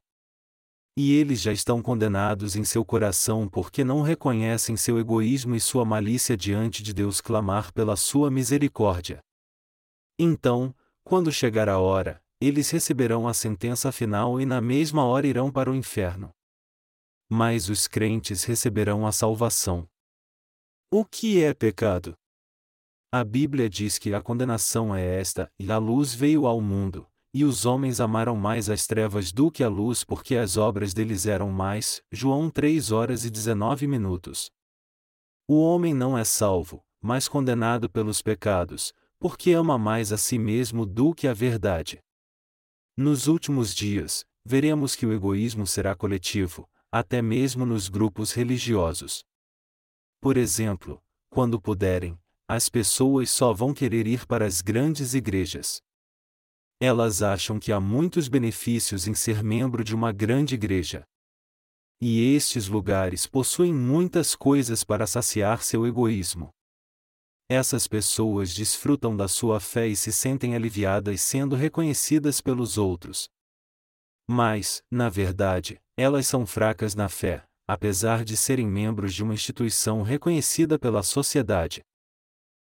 E 0.95 1.13
eles 1.13 1.41
já 1.41 1.51
estão 1.51 1.81
condenados 1.81 2.55
em 2.55 2.63
seu 2.63 2.85
coração 2.85 3.49
porque 3.49 3.83
não 3.83 4.01
reconhecem 4.01 4.77
seu 4.77 4.97
egoísmo 4.97 5.55
e 5.55 5.59
sua 5.59 5.83
malícia 5.83 6.37
diante 6.37 6.81
de 6.81 6.93
Deus 6.93 7.19
clamar 7.19 7.73
pela 7.73 7.97
sua 7.97 8.31
misericórdia. 8.31 9.19
Então, 10.17 10.73
quando 11.03 11.33
chegar 11.33 11.67
a 11.67 11.79
hora, 11.79 12.23
eles 12.39 12.69
receberão 12.69 13.27
a 13.27 13.33
sentença 13.33 13.91
final 13.91 14.39
e 14.39 14.45
na 14.45 14.61
mesma 14.61 15.03
hora 15.03 15.27
irão 15.27 15.51
para 15.51 15.69
o 15.69 15.75
inferno. 15.75 16.31
Mas 17.29 17.67
os 17.67 17.89
crentes 17.89 18.45
receberão 18.45 19.05
a 19.05 19.11
salvação. 19.11 19.85
O 20.89 21.03
que 21.03 21.43
é 21.43 21.53
pecado? 21.53 22.17
A 23.09 23.23
Bíblia 23.23 23.69
diz 23.69 23.97
que 23.97 24.13
a 24.13 24.21
condenação 24.21 24.93
é 24.93 25.01
esta, 25.01 25.49
e 25.57 25.71
a 25.71 25.77
luz 25.77 26.13
veio 26.13 26.45
ao 26.45 26.59
mundo, 26.59 27.07
e 27.33 27.45
os 27.45 27.65
homens 27.65 28.01
amaram 28.01 28.35
mais 28.35 28.69
as 28.69 28.85
trevas 28.85 29.31
do 29.31 29.49
que 29.49 29.63
a 29.63 29.69
luz 29.69 30.03
porque 30.03 30.35
as 30.35 30.57
obras 30.57 30.93
deles 30.93 31.25
eram 31.25 31.49
mais. 31.49 32.01
João 32.11 32.49
3 32.49 32.91
horas 32.91 33.23
e 33.23 33.29
19 33.29 33.87
minutos. 33.87 34.51
O 35.47 35.61
homem 35.61 35.93
não 35.93 36.17
é 36.17 36.25
salvo, 36.25 36.83
mas 37.01 37.29
condenado 37.29 37.89
pelos 37.89 38.21
pecados, 38.21 38.93
porque 39.17 39.53
ama 39.53 39.77
mais 39.77 40.11
a 40.11 40.17
si 40.17 40.37
mesmo 40.37 40.85
do 40.85 41.13
que 41.13 41.29
a 41.29 41.33
verdade. 41.33 42.03
Nos 42.97 43.27
últimos 43.27 43.73
dias, 43.73 44.25
veremos 44.43 44.97
que 44.97 45.05
o 45.05 45.13
egoísmo 45.13 45.65
será 45.65 45.95
coletivo, 45.95 46.69
até 46.91 47.21
mesmo 47.21 47.65
nos 47.65 47.87
grupos 47.87 48.33
religiosos. 48.33 49.23
Por 50.19 50.35
exemplo, 50.35 51.01
quando 51.29 51.61
puderem, 51.61 52.19
as 52.49 52.69
pessoas 52.69 53.29
só 53.29 53.51
vão 53.51 53.73
querer 53.73 54.07
ir 54.07 54.25
para 54.25 54.45
as 54.45 54.61
grandes 54.61 55.13
igrejas. 55.13 55.81
Elas 56.79 57.21
acham 57.21 57.59
que 57.59 57.71
há 57.71 57.79
muitos 57.79 58.29
benefícios 58.29 59.07
em 59.07 59.13
ser 59.13 59.43
membro 59.43 59.83
de 59.83 59.93
uma 59.93 60.13
grande 60.13 60.55
igreja. 60.55 61.03
E 61.99 62.35
estes 62.35 62.67
lugares 62.67 63.25
possuem 63.25 63.73
muitas 63.73 64.35
coisas 64.35 64.83
para 64.83 65.07
saciar 65.07 65.61
seu 65.63 65.85
egoísmo. 65.85 66.49
Essas 67.49 67.87
pessoas 67.87 68.53
desfrutam 68.53 69.17
da 69.17 69.27
sua 69.27 69.59
fé 69.59 69.87
e 69.87 69.95
se 69.95 70.13
sentem 70.13 70.55
aliviadas 70.55 71.21
sendo 71.21 71.55
reconhecidas 71.55 72.39
pelos 72.39 72.77
outros. 72.77 73.27
Mas, 74.29 74.81
na 74.91 75.09
verdade, 75.09 75.79
elas 75.97 76.27
são 76.27 76.45
fracas 76.45 76.93
na 76.93 77.09
fé, 77.09 77.43
apesar 77.67 78.23
de 78.23 78.37
serem 78.37 78.67
membros 78.67 79.13
de 79.13 79.23
uma 79.23 79.33
instituição 79.33 80.01
reconhecida 80.01 80.77
pela 80.77 81.01
sociedade. 81.01 81.81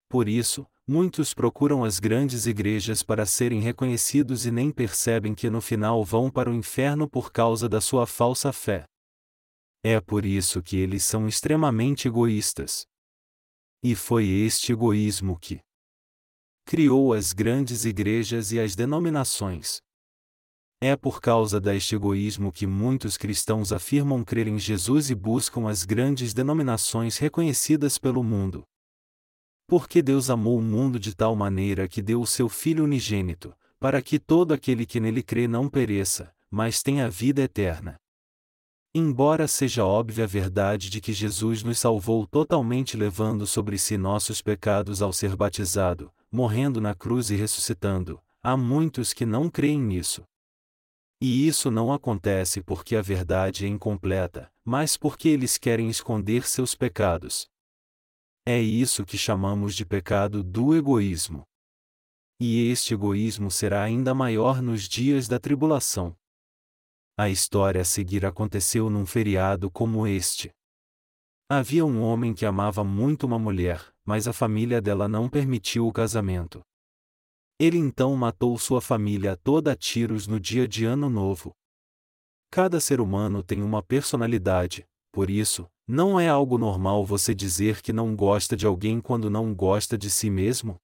Por 0.08 0.28
isso, 0.28 0.66
muitos 0.86 1.34
procuram 1.34 1.82
as 1.84 1.98
grandes 1.98 2.46
igrejas 2.46 3.02
para 3.02 3.26
serem 3.26 3.60
reconhecidos 3.60 4.46
e 4.46 4.50
nem 4.50 4.70
percebem 4.70 5.34
que 5.34 5.50
no 5.50 5.60
final 5.60 6.04
vão 6.04 6.30
para 6.30 6.50
o 6.50 6.54
inferno 6.54 7.08
por 7.08 7.32
causa 7.32 7.68
da 7.68 7.80
sua 7.80 8.06
falsa 8.06 8.52
fé. 8.52 8.84
É 9.82 10.00
por 10.00 10.24
isso 10.24 10.62
que 10.62 10.76
eles 10.76 11.04
são 11.04 11.28
extremamente 11.28 12.08
egoístas. 12.08 12.84
E 13.82 13.94
foi 13.94 14.26
este 14.26 14.72
egoísmo 14.72 15.38
que 15.38 15.60
criou 16.64 17.12
as 17.12 17.32
grandes 17.32 17.84
igrejas 17.84 18.50
e 18.50 18.58
as 18.58 18.74
denominações. 18.74 19.80
É 20.80 20.96
por 20.96 21.20
causa 21.20 21.60
deste 21.60 21.94
egoísmo 21.94 22.52
que 22.52 22.66
muitos 22.66 23.16
cristãos 23.16 23.72
afirmam 23.72 24.22
crer 24.24 24.46
em 24.46 24.58
Jesus 24.58 25.08
e 25.08 25.14
buscam 25.14 25.68
as 25.68 25.84
grandes 25.84 26.34
denominações 26.34 27.16
reconhecidas 27.16 27.96
pelo 27.96 28.22
mundo. 28.22 28.64
Porque 29.66 30.00
Deus 30.00 30.30
amou 30.30 30.58
o 30.58 30.62
mundo 30.62 30.98
de 30.98 31.14
tal 31.14 31.34
maneira 31.34 31.88
que 31.88 32.00
deu 32.00 32.20
o 32.20 32.26
seu 32.26 32.48
Filho 32.48 32.84
unigênito, 32.84 33.54
para 33.80 34.00
que 34.00 34.18
todo 34.18 34.54
aquele 34.54 34.86
que 34.86 35.00
nele 35.00 35.22
crê 35.22 35.48
não 35.48 35.68
pereça, 35.68 36.32
mas 36.50 36.82
tenha 36.82 37.10
vida 37.10 37.42
eterna. 37.42 37.96
Embora 38.94 39.46
seja 39.46 39.84
óbvia 39.84 40.24
a 40.24 40.26
verdade 40.26 40.88
de 40.88 41.00
que 41.00 41.12
Jesus 41.12 41.62
nos 41.62 41.78
salvou 41.78 42.26
totalmente 42.26 42.96
levando 42.96 43.46
sobre 43.46 43.76
si 43.76 43.98
nossos 43.98 44.40
pecados 44.40 45.02
ao 45.02 45.12
ser 45.12 45.36
batizado, 45.36 46.10
morrendo 46.32 46.80
na 46.80 46.94
cruz 46.94 47.28
e 47.30 47.36
ressuscitando, 47.36 48.18
há 48.42 48.56
muitos 48.56 49.12
que 49.12 49.26
não 49.26 49.50
creem 49.50 49.80
nisso. 49.80 50.24
E 51.20 51.46
isso 51.46 51.70
não 51.70 51.92
acontece 51.92 52.62
porque 52.62 52.94
a 52.94 53.02
verdade 53.02 53.66
é 53.66 53.68
incompleta, 53.68 54.50
mas 54.64 54.96
porque 54.96 55.28
eles 55.28 55.58
querem 55.58 55.88
esconder 55.88 56.46
seus 56.46 56.74
pecados. 56.74 57.48
É 58.48 58.60
isso 58.60 59.04
que 59.04 59.18
chamamos 59.18 59.74
de 59.74 59.84
pecado 59.84 60.40
do 60.40 60.72
egoísmo. 60.72 61.42
E 62.38 62.70
este 62.70 62.94
egoísmo 62.94 63.50
será 63.50 63.82
ainda 63.82 64.14
maior 64.14 64.62
nos 64.62 64.88
dias 64.88 65.26
da 65.26 65.40
tribulação. 65.40 66.16
A 67.18 67.28
história 67.28 67.80
a 67.80 67.84
seguir 67.84 68.24
aconteceu 68.24 68.88
num 68.88 69.04
feriado 69.04 69.68
como 69.68 70.06
este. 70.06 70.52
Havia 71.50 71.84
um 71.84 72.00
homem 72.00 72.32
que 72.32 72.46
amava 72.46 72.84
muito 72.84 73.26
uma 73.26 73.38
mulher, 73.38 73.84
mas 74.04 74.28
a 74.28 74.32
família 74.32 74.80
dela 74.80 75.08
não 75.08 75.28
permitiu 75.28 75.88
o 75.88 75.92
casamento. 75.92 76.62
Ele 77.58 77.78
então 77.78 78.14
matou 78.14 78.56
sua 78.58 78.80
família 78.80 79.36
toda 79.36 79.72
a 79.72 79.76
tiros 79.76 80.28
no 80.28 80.38
dia 80.38 80.68
de 80.68 80.84
Ano 80.84 81.10
Novo. 81.10 81.52
Cada 82.48 82.78
ser 82.78 83.00
humano 83.00 83.42
tem 83.42 83.60
uma 83.60 83.82
personalidade, 83.82 84.86
por 85.16 85.30
isso, 85.30 85.66
não 85.88 86.20
é 86.20 86.28
algo 86.28 86.58
normal 86.58 87.02
você 87.02 87.34
dizer 87.34 87.80
que 87.80 87.90
não 87.90 88.14
gosta 88.14 88.54
de 88.54 88.66
alguém 88.66 89.00
quando 89.00 89.30
não 89.30 89.54
gosta 89.54 89.96
de 89.96 90.10
si 90.10 90.28
mesmo? 90.28 90.76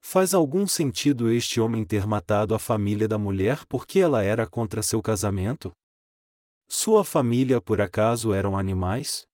Faz 0.00 0.32
algum 0.32 0.66
sentido 0.66 1.30
este 1.30 1.60
homem 1.60 1.84
ter 1.84 2.06
matado 2.06 2.54
a 2.54 2.58
família 2.58 3.06
da 3.06 3.18
mulher 3.18 3.66
porque 3.66 3.98
ela 3.98 4.22
era 4.22 4.46
contra 4.46 4.82
seu 4.82 5.02
casamento? 5.02 5.72
Sua 6.66 7.04
família 7.04 7.60
por 7.60 7.82
acaso 7.82 8.32
eram 8.32 8.56
animais? 8.56 9.26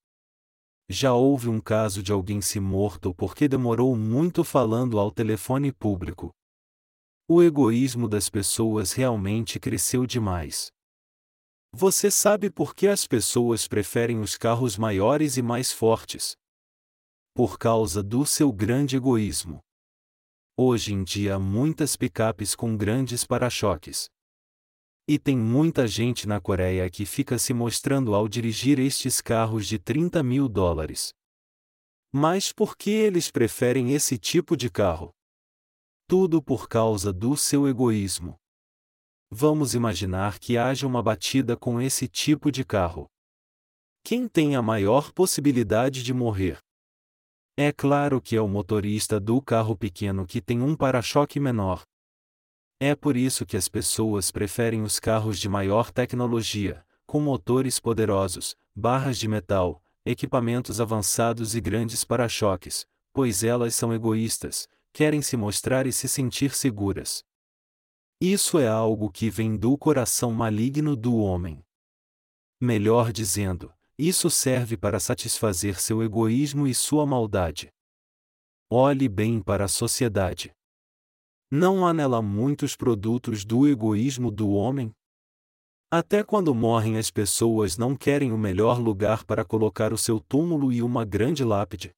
Já 0.89 1.15
houve 1.15 1.49
um 1.49 1.61
caso 1.61 2.03
de 2.03 2.11
alguém 2.11 2.41
se 2.41 2.59
morto 2.59 3.15
porque 3.15 3.47
demorou 3.47 3.95
muito 3.95 4.43
falando 4.43 4.99
ao 4.99 5.13
telefone 5.13 5.71
público. 5.71 6.33
O 7.29 7.45
egoísmo 7.45 8.09
das 8.09 8.29
pessoas 8.29 8.91
realmente 8.91 9.61
cresceu 9.61 10.05
demais. 10.05 10.73
Você 11.73 12.11
sabe 12.11 12.51
por 12.51 12.75
que 12.75 12.89
as 12.89 13.07
pessoas 13.07 13.69
preferem 13.69 14.19
os 14.19 14.37
carros 14.37 14.77
maiores 14.77 15.37
e 15.37 15.43
mais 15.43 15.71
fortes? 15.71 16.37
Por 17.33 17.59
causa 17.59 18.03
do 18.03 18.27
seu 18.27 18.53
grande 18.53 18.97
egoísmo. 18.97 19.61
Hoje 20.57 20.93
em 20.93 21.05
dia 21.05 21.37
há 21.37 21.39
muitas 21.39 21.97
picapes 21.97 22.57
com 22.57 22.77
grandes 22.77 23.25
para-choques. 23.25 24.11
E 25.07 25.17
tem 25.17 25.39
muita 25.39 25.87
gente 25.87 26.27
na 26.27 26.41
Coreia 26.41 26.91
que 26.91 27.07
fica 27.07 27.39
se 27.39 27.55
mostrando 27.55 28.17
ao 28.17 28.29
dirigir 28.29 28.81
estes 28.81 29.21
carros 29.21 29.67
de 29.67 29.79
30 29.79 30.23
mil 30.25 30.49
dólares. 30.49 31.13
Mas 32.13 32.53
por 32.53 32.77
que 32.77 32.91
eles 32.91 33.31
preferem 33.31 33.93
esse 33.93 34.19
tipo 34.19 34.57
de 34.57 34.69
carro? 34.69 35.15
Tudo 36.09 36.43
por 36.43 36.69
causa 36.69 37.13
do 37.13 37.37
seu 37.37 37.69
egoísmo. 37.69 38.40
Vamos 39.33 39.75
imaginar 39.75 40.41
que 40.41 40.59
haja 40.59 40.85
uma 40.89 41.01
batida 41.01 41.57
com 41.57 41.81
esse 41.81 42.09
tipo 42.09 42.51
de 42.51 42.65
carro. 42.65 43.07
Quem 44.03 44.27
tem 44.27 44.57
a 44.57 44.63
maior 44.63 45.13
possibilidade 45.13 46.03
de 46.03 46.13
morrer? 46.13 46.59
É 47.57 47.71
claro 47.71 48.21
que 48.21 48.35
é 48.35 48.41
o 48.41 48.49
motorista 48.49 49.21
do 49.21 49.41
carro 49.41 49.77
pequeno 49.77 50.27
que 50.27 50.41
tem 50.41 50.61
um 50.61 50.75
para-choque 50.75 51.39
menor. 51.39 51.85
É 52.81 52.97
por 52.97 53.17
isso 53.17 53.47
que 53.47 53.57
as 53.57 53.69
pessoas 53.69 54.33
preferem 54.33 54.83
os 54.83 54.99
carros 54.99 55.39
de 55.39 55.49
maior 55.49 55.93
tecnologia, 55.93 56.85
com 57.07 57.21
motores 57.21 57.79
poderosos, 57.79 58.57
barras 58.75 59.17
de 59.17 59.29
metal, 59.29 59.81
equipamentos 60.05 60.81
avançados 60.81 61.55
e 61.55 61.61
grandes 61.61 62.03
para-choques, 62.03 62.85
pois 63.13 63.45
elas 63.45 63.77
são 63.77 63.95
egoístas, 63.95 64.67
querem 64.93 65.23
se 65.23 65.37
mostrar 65.37 65.87
e 65.87 65.93
se 65.93 66.09
sentir 66.09 66.53
seguras. 66.53 67.23
Isso 68.23 68.59
é 68.59 68.69
algo 68.69 69.11
que 69.11 69.31
vem 69.31 69.57
do 69.57 69.79
coração 69.79 70.31
maligno 70.31 70.95
do 70.95 71.17
homem. 71.17 71.65
Melhor 72.61 73.13
dizendo, 73.13 73.73
isso 73.97 74.29
serve 74.29 74.77
para 74.77 75.01
satisfazer 75.01 75.81
seu 75.81 76.03
egoísmo 76.03 76.67
e 76.67 76.75
sua 76.75 77.07
maldade. 77.07 77.71
Olhe 78.69 79.09
bem 79.09 79.41
para 79.41 79.65
a 79.65 79.69
sociedade. 79.69 80.53
Não 81.51 81.87
há 81.87 81.95
nela 81.95 82.21
muitos 82.21 82.77
produtos 82.77 83.43
do 83.43 83.67
egoísmo 83.67 84.31
do 84.31 84.51
homem? 84.51 84.93
Até 85.91 86.23
quando 86.23 86.55
morrem 86.55 86.99
as 86.99 87.11
pessoas 87.11 87.79
não 87.79 87.97
querem 87.97 88.33
o 88.33 88.39
melhor 88.39 88.79
lugar 88.79 89.25
para 89.25 89.47
colocar 89.47 89.95
o 89.95 89.99
seu 89.99 90.21
túmulo 90.21 90.71
e 90.71 90.83
uma 90.83 91.07
grande 91.07 91.43
lápide. 91.43 91.91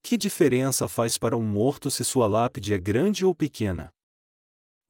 Que 0.00 0.16
diferença 0.16 0.86
faz 0.86 1.18
para 1.18 1.36
um 1.36 1.44
morto 1.44 1.90
se 1.90 2.04
sua 2.04 2.28
lápide 2.28 2.72
é 2.72 2.78
grande 2.78 3.26
ou 3.26 3.34
pequena? 3.34 3.93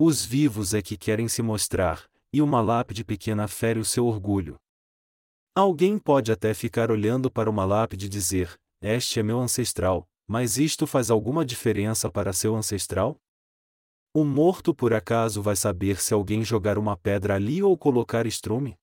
Os 0.06 0.23
vivos 0.23 0.75
é 0.75 0.82
que 0.82 0.99
querem 0.99 1.28
se 1.28 1.40
mostrar, 1.40 2.04
e 2.30 2.42
uma 2.42 2.61
lápide 2.61 3.02
pequena 3.02 3.49
fere 3.49 3.80
o 3.80 3.84
seu 3.87 4.04
orgulho. 4.04 4.56
Alguém 5.56 5.99
pode 5.99 6.30
até 6.30 6.52
ficar 6.52 6.90
olhando 6.90 7.30
para 7.30 7.49
uma 7.49 7.64
lápide 7.64 8.04
e 8.04 8.08
dizer: 8.11 8.54
Este 8.82 9.20
é 9.20 9.23
meu 9.23 9.40
ancestral, 9.40 10.06
mas 10.28 10.58
isto 10.58 10.87
faz 10.87 11.11
alguma 11.11 11.42
diferença 11.42 12.11
para 12.11 12.34
seu 12.34 12.54
ancestral? 12.54 13.16
O 14.12 14.25
morto 14.25 14.75
por 14.75 14.92
acaso 14.92 15.40
vai 15.40 15.56
saber 15.56 15.99
se 15.99 16.12
alguém 16.12 16.44
jogar 16.44 16.76
uma 16.76 16.99
pedra 16.99 17.37
ali 17.37 17.62
ou 17.62 17.75
colocar 17.75 18.26
estrume? 18.26 18.76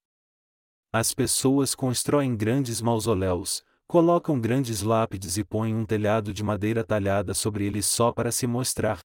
As 0.91 1.13
pessoas 1.13 1.75
constroem 1.75 2.35
grandes 2.35 2.81
mausoléus, 2.81 3.63
colocam 3.85 4.41
grandes 4.41 4.81
lápides 4.81 5.37
e 5.37 5.43
põem 5.43 5.75
um 5.75 5.85
telhado 5.85 6.33
de 6.33 6.43
madeira 6.43 6.83
talhada 6.83 7.35
sobre 7.35 7.63
eles 7.67 7.85
só 7.85 8.11
para 8.11 8.31
se 8.31 8.47
mostrar. 8.47 8.99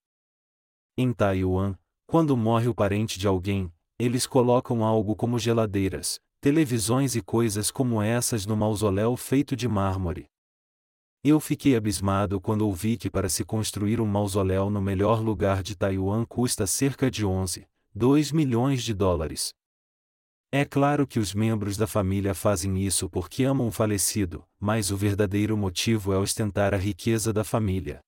Em 0.96 1.12
Taiwan, 1.12 1.76
quando 2.06 2.36
morre 2.36 2.68
o 2.68 2.74
parente 2.74 3.18
de 3.18 3.26
alguém, 3.26 3.72
eles 3.98 4.26
colocam 4.26 4.84
algo 4.84 5.16
como 5.16 5.38
geladeiras, 5.38 6.20
televisões 6.40 7.16
e 7.16 7.20
coisas 7.20 7.70
como 7.70 8.00
essas 8.00 8.46
no 8.46 8.56
mausoléu 8.56 9.16
feito 9.16 9.56
de 9.56 9.66
mármore. 9.66 10.26
Eu 11.24 11.40
fiquei 11.40 11.74
abismado 11.74 12.40
quando 12.40 12.62
ouvi 12.62 12.96
que 12.96 13.10
para 13.10 13.28
se 13.28 13.44
construir 13.44 14.00
um 14.00 14.06
mausoléu 14.06 14.70
no 14.70 14.80
melhor 14.80 15.20
lugar 15.20 15.62
de 15.62 15.74
Taiwan 15.74 16.24
custa 16.24 16.64
cerca 16.64 17.10
de 17.10 17.26
11, 17.26 17.66
2 17.92 18.30
milhões 18.30 18.84
de 18.84 18.94
dólares. 18.94 19.52
É 20.52 20.64
claro 20.64 21.08
que 21.08 21.18
os 21.18 21.34
membros 21.34 21.76
da 21.76 21.88
família 21.88 22.32
fazem 22.32 22.78
isso 22.78 23.10
porque 23.10 23.42
amam 23.42 23.66
o 23.66 23.72
falecido, 23.72 24.44
mas 24.60 24.92
o 24.92 24.96
verdadeiro 24.96 25.56
motivo 25.56 26.12
é 26.12 26.18
ostentar 26.18 26.72
a 26.72 26.78
riqueza 26.78 27.32
da 27.32 27.42
família. 27.42 28.05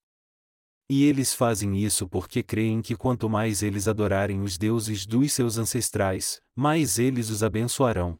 E 0.90 1.04
eles 1.04 1.34
fazem 1.34 1.76
isso 1.76 2.08
porque 2.08 2.42
creem 2.42 2.80
que 2.80 2.96
quanto 2.96 3.28
mais 3.28 3.62
eles 3.62 3.86
adorarem 3.86 4.40
os 4.40 4.56
deuses 4.56 5.04
dos 5.04 5.32
seus 5.32 5.58
ancestrais, 5.58 6.40
mais 6.56 6.98
eles 6.98 7.28
os 7.28 7.42
abençoarão. 7.42 8.18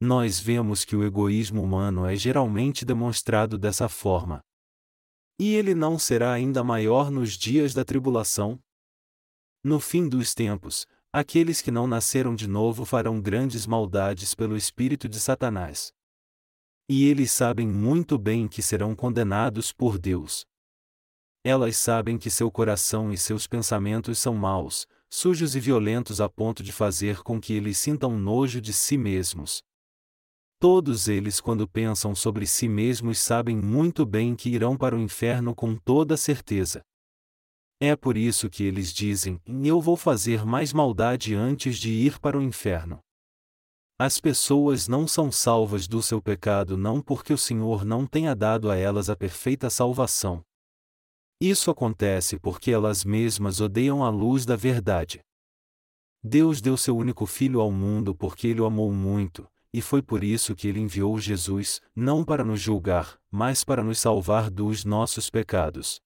Nós 0.00 0.38
vemos 0.38 0.84
que 0.84 0.94
o 0.94 1.04
egoísmo 1.04 1.62
humano 1.62 2.04
é 2.04 2.14
geralmente 2.16 2.84
demonstrado 2.84 3.56
dessa 3.56 3.88
forma. 3.88 4.40
E 5.38 5.54
ele 5.54 5.74
não 5.74 5.98
será 5.98 6.32
ainda 6.32 6.62
maior 6.62 7.10
nos 7.10 7.32
dias 7.38 7.72
da 7.72 7.84
tribulação? 7.84 8.60
No 9.64 9.80
fim 9.80 10.08
dos 10.08 10.34
tempos, 10.34 10.86
Aqueles 11.14 11.60
que 11.60 11.70
não 11.70 11.86
nasceram 11.86 12.34
de 12.34 12.48
novo 12.48 12.86
farão 12.86 13.20
grandes 13.20 13.66
maldades 13.66 14.34
pelo 14.34 14.56
espírito 14.56 15.06
de 15.06 15.20
Satanás. 15.20 15.92
E 16.88 17.04
eles 17.06 17.30
sabem 17.30 17.68
muito 17.68 18.16
bem 18.16 18.48
que 18.48 18.62
serão 18.62 18.96
condenados 18.96 19.74
por 19.74 19.98
Deus. 19.98 20.46
Elas 21.44 21.76
sabem 21.76 22.16
que 22.16 22.30
seu 22.30 22.50
coração 22.52 23.12
e 23.12 23.18
seus 23.18 23.48
pensamentos 23.48 24.18
são 24.18 24.34
maus, 24.34 24.86
sujos 25.10 25.56
e 25.56 25.60
violentos 25.60 26.20
a 26.20 26.28
ponto 26.28 26.62
de 26.62 26.70
fazer 26.70 27.22
com 27.22 27.40
que 27.40 27.52
eles 27.52 27.78
sintam 27.78 28.16
nojo 28.16 28.60
de 28.60 28.72
si 28.72 28.96
mesmos. 28.96 29.60
Todos 30.60 31.08
eles, 31.08 31.40
quando 31.40 31.66
pensam 31.66 32.14
sobre 32.14 32.46
si 32.46 32.68
mesmos, 32.68 33.18
sabem 33.18 33.56
muito 33.56 34.06
bem 34.06 34.36
que 34.36 34.48
irão 34.48 34.76
para 34.76 34.94
o 34.94 35.00
inferno 35.00 35.52
com 35.52 35.74
toda 35.74 36.16
certeza. 36.16 36.80
É 37.80 37.96
por 37.96 38.16
isso 38.16 38.48
que 38.48 38.62
eles 38.62 38.92
dizem: 38.92 39.40
Eu 39.44 39.80
vou 39.80 39.96
fazer 39.96 40.46
mais 40.46 40.72
maldade 40.72 41.34
antes 41.34 41.76
de 41.76 41.90
ir 41.90 42.20
para 42.20 42.38
o 42.38 42.42
inferno. 42.42 43.00
As 43.98 44.20
pessoas 44.20 44.86
não 44.86 45.08
são 45.08 45.32
salvas 45.32 45.88
do 45.88 46.00
seu 46.00 46.22
pecado 46.22 46.76
não 46.76 47.02
porque 47.02 47.32
o 47.32 47.38
Senhor 47.38 47.84
não 47.84 48.06
tenha 48.06 48.36
dado 48.36 48.70
a 48.70 48.76
elas 48.76 49.10
a 49.10 49.16
perfeita 49.16 49.68
salvação. 49.68 50.44
Isso 51.42 51.70
acontece 51.70 52.38
porque 52.38 52.70
elas 52.70 53.04
mesmas 53.04 53.60
odeiam 53.60 54.04
a 54.04 54.10
luz 54.10 54.46
da 54.46 54.54
verdade. 54.54 55.20
Deus 56.22 56.60
deu 56.60 56.76
seu 56.76 56.96
único 56.96 57.26
filho 57.26 57.60
ao 57.60 57.72
mundo 57.72 58.14
porque 58.14 58.46
ele 58.46 58.60
o 58.60 58.64
amou 58.64 58.92
muito, 58.92 59.48
e 59.72 59.80
foi 59.80 60.00
por 60.00 60.22
isso 60.22 60.54
que 60.54 60.68
ele 60.68 60.78
enviou 60.78 61.18
Jesus, 61.18 61.80
não 61.96 62.24
para 62.24 62.44
nos 62.44 62.60
julgar, 62.60 63.18
mas 63.30 63.64
para 63.64 63.82
nos 63.82 63.98
salvar 63.98 64.50
dos 64.50 64.84
nossos 64.84 65.28
pecados 65.28 66.00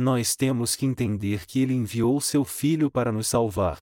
nós 0.00 0.34
temos 0.34 0.74
que 0.74 0.86
entender 0.86 1.46
que 1.46 1.60
Ele 1.60 1.74
enviou 1.74 2.20
seu 2.20 2.44
Filho 2.44 2.90
para 2.90 3.12
nos 3.12 3.28
salvar. 3.28 3.78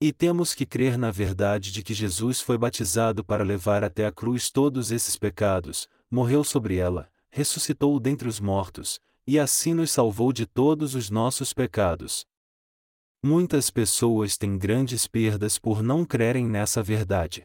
E 0.00 0.12
temos 0.12 0.54
que 0.54 0.66
crer 0.66 0.96
na 0.96 1.10
verdade 1.10 1.72
de 1.72 1.82
que 1.82 1.94
Jesus 1.94 2.40
foi 2.40 2.56
batizado 2.56 3.24
para 3.24 3.42
levar 3.42 3.82
até 3.82 4.06
a 4.06 4.12
cruz 4.12 4.50
todos 4.50 4.92
esses 4.92 5.16
pecados, 5.16 5.88
morreu 6.10 6.44
sobre 6.44 6.76
ela, 6.76 7.10
ressuscitou 7.30 7.98
dentre 7.98 8.28
os 8.28 8.38
mortos, 8.38 9.00
e 9.26 9.38
assim 9.38 9.74
nos 9.74 9.90
salvou 9.90 10.32
de 10.32 10.46
todos 10.46 10.94
os 10.94 11.10
nossos 11.10 11.52
pecados. 11.52 12.24
Muitas 13.22 13.70
pessoas 13.70 14.38
têm 14.38 14.56
grandes 14.56 15.06
perdas 15.06 15.58
por 15.58 15.82
não 15.82 16.04
crerem 16.04 16.46
nessa 16.46 16.82
verdade. 16.82 17.42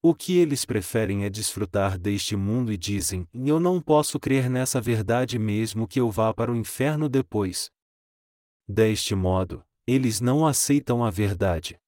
O 0.00 0.14
que 0.14 0.38
eles 0.38 0.64
preferem 0.64 1.24
é 1.24 1.30
desfrutar 1.30 1.98
deste 1.98 2.36
mundo 2.36 2.72
e 2.72 2.76
dizem: 2.76 3.28
Eu 3.34 3.58
não 3.58 3.80
posso 3.82 4.18
crer 4.18 4.48
nessa 4.48 4.80
verdade 4.80 5.38
mesmo 5.38 5.88
que 5.88 6.00
eu 6.00 6.10
vá 6.10 6.32
para 6.32 6.52
o 6.52 6.56
inferno 6.56 7.08
depois. 7.08 7.68
Deste 8.66 9.14
modo, 9.14 9.64
eles 9.86 10.20
não 10.20 10.46
aceitam 10.46 11.04
a 11.04 11.10
verdade. 11.10 11.78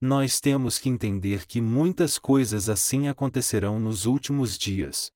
Nós 0.00 0.38
temos 0.38 0.78
que 0.78 0.90
entender 0.90 1.46
que 1.46 1.62
muitas 1.62 2.18
coisas 2.18 2.68
assim 2.68 3.08
acontecerão 3.08 3.80
nos 3.80 4.04
últimos 4.04 4.58
dias. 4.58 5.10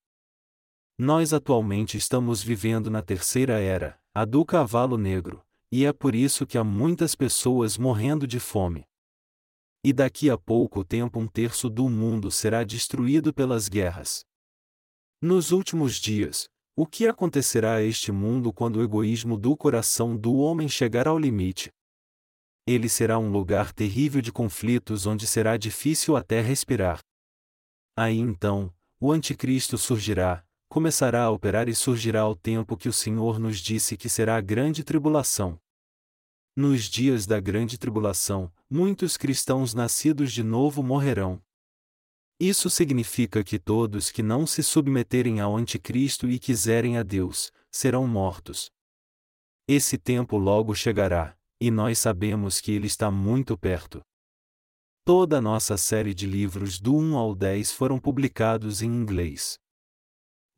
Nós 1.00 1.32
atualmente 1.32 1.96
estamos 1.96 2.42
vivendo 2.42 2.90
na 2.90 3.00
terceira 3.00 3.60
era, 3.60 3.96
a 4.12 4.24
do 4.24 4.44
cavalo 4.44 4.98
negro, 4.98 5.46
e 5.70 5.84
é 5.84 5.92
por 5.92 6.12
isso 6.12 6.44
que 6.44 6.58
há 6.58 6.64
muitas 6.64 7.14
pessoas 7.14 7.78
morrendo 7.78 8.26
de 8.26 8.40
fome. 8.40 8.84
E 9.84 9.92
daqui 9.92 10.28
a 10.28 10.36
pouco 10.36 10.84
tempo 10.84 11.20
um 11.20 11.28
terço 11.28 11.70
do 11.70 11.88
mundo 11.88 12.32
será 12.32 12.64
destruído 12.64 13.32
pelas 13.32 13.68
guerras. 13.68 14.24
Nos 15.22 15.52
últimos 15.52 15.94
dias, 15.94 16.48
o 16.74 16.84
que 16.84 17.06
acontecerá 17.06 17.76
a 17.76 17.82
este 17.82 18.10
mundo 18.10 18.52
quando 18.52 18.76
o 18.76 18.82
egoísmo 18.82 19.38
do 19.38 19.56
coração 19.56 20.16
do 20.16 20.38
homem 20.38 20.68
chegar 20.68 21.06
ao 21.06 21.16
limite? 21.16 21.70
Ele 22.66 22.88
será 22.88 23.20
um 23.20 23.30
lugar 23.30 23.72
terrível 23.72 24.20
de 24.20 24.32
conflitos 24.32 25.06
onde 25.06 25.28
será 25.28 25.56
difícil 25.56 26.16
até 26.16 26.40
respirar. 26.40 26.98
Aí 27.96 28.18
então, 28.18 28.74
o 29.00 29.12
Anticristo 29.12 29.78
surgirá, 29.78 30.44
começará 30.78 31.24
a 31.24 31.30
operar 31.32 31.68
e 31.68 31.74
surgirá 31.74 32.20
ao 32.20 32.36
tempo 32.36 32.76
que 32.76 32.88
o 32.88 32.92
Senhor 32.92 33.40
nos 33.40 33.58
disse 33.58 33.96
que 33.96 34.08
será 34.08 34.36
a 34.36 34.40
grande 34.40 34.84
tribulação. 34.84 35.58
Nos 36.54 36.84
dias 36.84 37.26
da 37.26 37.40
grande 37.40 37.76
tribulação, 37.76 38.48
muitos 38.70 39.16
cristãos 39.16 39.74
nascidos 39.74 40.32
de 40.32 40.44
novo 40.44 40.80
morrerão. 40.80 41.42
Isso 42.38 42.70
significa 42.70 43.42
que 43.42 43.58
todos 43.58 44.12
que 44.12 44.22
não 44.22 44.46
se 44.46 44.62
submeterem 44.62 45.40
ao 45.40 45.56
Anticristo 45.56 46.30
e 46.30 46.38
quiserem 46.38 46.96
a 46.96 47.02
Deus, 47.02 47.50
serão 47.72 48.06
mortos. 48.06 48.70
Esse 49.66 49.98
tempo 49.98 50.36
logo 50.36 50.76
chegará, 50.76 51.36
e 51.60 51.72
nós 51.72 51.98
sabemos 51.98 52.60
que 52.60 52.70
ele 52.70 52.86
está 52.86 53.10
muito 53.10 53.58
perto. 53.58 54.00
Toda 55.04 55.38
a 55.38 55.42
nossa 55.42 55.76
série 55.76 56.14
de 56.14 56.24
livros 56.24 56.78
do 56.78 56.94
1 56.96 57.16
ao 57.16 57.34
10 57.34 57.72
foram 57.72 57.98
publicados 57.98 58.80
em 58.80 58.86
inglês. 58.86 59.58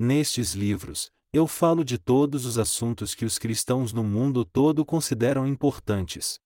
Nestes 0.02 0.54
livros, 0.54 1.10
eu 1.30 1.46
falo 1.46 1.84
de 1.84 1.98
todos 1.98 2.46
os 2.46 2.56
assuntos 2.56 3.14
que 3.14 3.26
os 3.26 3.36
cristãos 3.36 3.92
no 3.92 4.02
mundo 4.02 4.46
todo 4.46 4.82
consideram 4.82 5.46
importantes. 5.46 6.38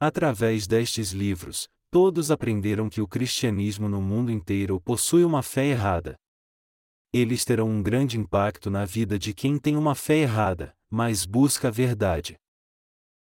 Através 0.00 0.66
destes 0.66 1.10
livros, 1.10 1.68
todos 1.90 2.30
aprenderam 2.30 2.88
que 2.88 3.02
o 3.02 3.06
cristianismo 3.06 3.86
no 3.86 4.00
mundo 4.00 4.32
inteiro 4.32 4.80
possui 4.80 5.26
uma 5.26 5.42
fé 5.42 5.66
errada. 5.66 6.16
Eles 7.12 7.44
terão 7.44 7.68
um 7.68 7.82
grande 7.82 8.18
impacto 8.18 8.70
na 8.70 8.86
vida 8.86 9.18
de 9.18 9.34
quem 9.34 9.58
tem 9.58 9.76
uma 9.76 9.94
fé 9.94 10.20
errada, 10.20 10.74
mas 10.90 11.26
busca 11.26 11.68
a 11.68 11.70
verdade. 11.70 12.34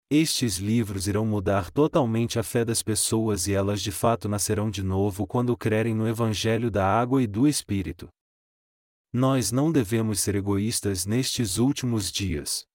Estes 0.07 0.57
livros 0.57 1.07
irão 1.07 1.25
mudar 1.25 1.71
totalmente 1.71 2.37
a 2.37 2.43
fé 2.43 2.63
das 2.63 2.83
pessoas 2.83 3.47
e 3.47 3.53
elas 3.53 3.81
de 3.81 3.91
fato 3.91 4.29
nascerão 4.29 4.69
de 4.69 4.83
novo 4.83 5.25
quando 5.25 5.57
crerem 5.57 5.95
no 5.95 6.07
Evangelho 6.07 6.69
da 6.69 6.85
Água 6.85 7.23
e 7.23 7.25
do 7.25 7.47
Espírito. 7.47 8.07
Nós 9.13 9.51
não 9.51 9.71
devemos 9.71 10.21
ser 10.21 10.35
egoístas 10.35 11.05
nestes 11.05 11.57
últimos 11.57 12.09
dias. 12.09 12.65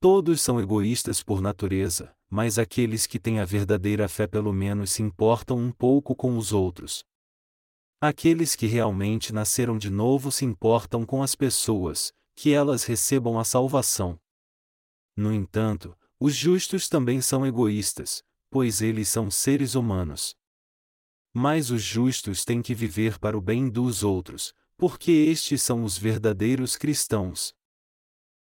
Todos 0.00 0.40
são 0.40 0.60
egoístas 0.60 1.24
por 1.24 1.40
natureza, 1.40 2.14
mas 2.30 2.56
aqueles 2.56 3.04
que 3.04 3.18
têm 3.18 3.40
a 3.40 3.44
verdadeira 3.44 4.08
fé 4.08 4.28
pelo 4.28 4.52
menos 4.52 4.92
se 4.92 5.02
importam 5.02 5.58
um 5.58 5.72
pouco 5.72 6.14
com 6.14 6.38
os 6.38 6.52
outros. 6.52 7.04
Aqueles 8.00 8.54
que 8.54 8.66
realmente 8.66 9.32
nasceram 9.32 9.76
de 9.76 9.90
novo 9.90 10.30
se 10.30 10.44
importam 10.44 11.04
com 11.04 11.20
as 11.20 11.34
pessoas, 11.34 12.12
que 12.36 12.52
elas 12.52 12.84
recebam 12.84 13.38
a 13.38 13.44
salvação. 13.44 14.18
No 15.16 15.34
entanto, 15.34 15.98
os 16.18 16.34
justos 16.34 16.88
também 16.88 17.20
são 17.20 17.44
egoístas, 17.44 18.22
pois 18.48 18.80
eles 18.80 19.08
são 19.08 19.30
seres 19.30 19.74
humanos. 19.74 20.36
Mas 21.34 21.70
os 21.70 21.82
justos 21.82 22.44
têm 22.44 22.62
que 22.62 22.74
viver 22.74 23.18
para 23.18 23.36
o 23.36 23.40
bem 23.40 23.68
dos 23.68 24.02
outros, 24.02 24.54
porque 24.80 25.12
estes 25.12 25.62
são 25.62 25.84
os 25.84 25.98
verdadeiros 25.98 26.74
cristãos. 26.74 27.52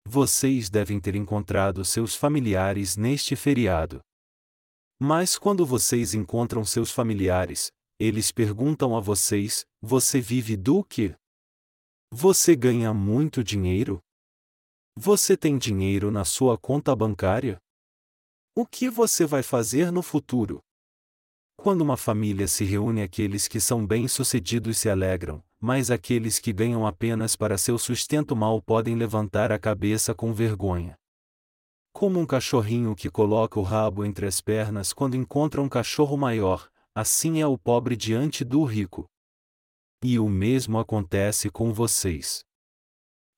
Vocês 0.07 0.71
devem 0.71 1.01
ter 1.01 1.17
encontrado 1.17 1.85
seus 1.85 2.15
familiares 2.15 2.97
neste 2.97 3.35
feriado. 3.35 4.01
Mas 4.97 5.37
quando 5.37 5.67
vocês 5.67 6.15
encontram 6.15 6.65
seus 6.65 6.93
familiares, 6.93 7.73
eles 7.99 8.31
perguntam 8.31 8.97
a 8.97 9.01
vocês: 9.01 9.67
Você 9.83 10.21
vive 10.21 10.57
do 10.57 10.85
quê? 10.85 11.17
Você 12.13 12.55
ganha 12.55 12.95
muito 12.95 13.43
dinheiro? 13.43 13.99
Você 14.97 15.37
tem 15.37 15.59
dinheiro 15.59 16.13
na 16.13 16.25
sua 16.25 16.57
conta 16.57 16.95
bancária? 16.95 17.59
O 18.55 18.65
que 18.65 18.89
você 18.89 19.27
vai 19.27 19.43
fazer 19.43 19.91
no 19.91 20.01
futuro? 20.01 20.61
Quando 21.63 21.83
uma 21.83 21.99
família 21.99 22.49
se 22.49 22.65
reúne, 22.65 23.03
aqueles 23.03 23.47
que 23.47 23.61
são 23.61 23.87
bem-sucedidos 23.87 24.79
se 24.79 24.89
alegram, 24.89 25.45
mas 25.61 25.91
aqueles 25.91 26.39
que 26.39 26.55
ganham 26.55 26.87
apenas 26.87 27.37
para 27.37 27.59
seu 27.59 27.79
sustento 27.79 28.35
mal 28.35 28.63
podem 28.63 28.95
levantar 28.95 29.53
a 29.53 29.59
cabeça 29.59 30.15
com 30.15 30.33
vergonha. 30.33 30.97
Como 31.93 32.19
um 32.19 32.25
cachorrinho 32.25 32.97
que 32.97 33.11
coloca 33.11 33.61
o 33.61 33.63
rabo 33.63 34.07
entre 34.07 34.25
as 34.27 34.41
pernas 34.41 34.95
quando 34.95 35.17
encontra 35.17 35.61
um 35.61 35.69
cachorro 35.69 36.17
maior, 36.17 36.67
assim 36.95 37.43
é 37.43 37.47
o 37.47 37.59
pobre 37.59 37.95
diante 37.95 38.43
do 38.43 38.65
rico. 38.65 39.05
E 40.03 40.19
o 40.19 40.31
mesmo 40.31 40.79
acontece 40.79 41.51
com 41.51 41.75
vocês. 41.75 42.43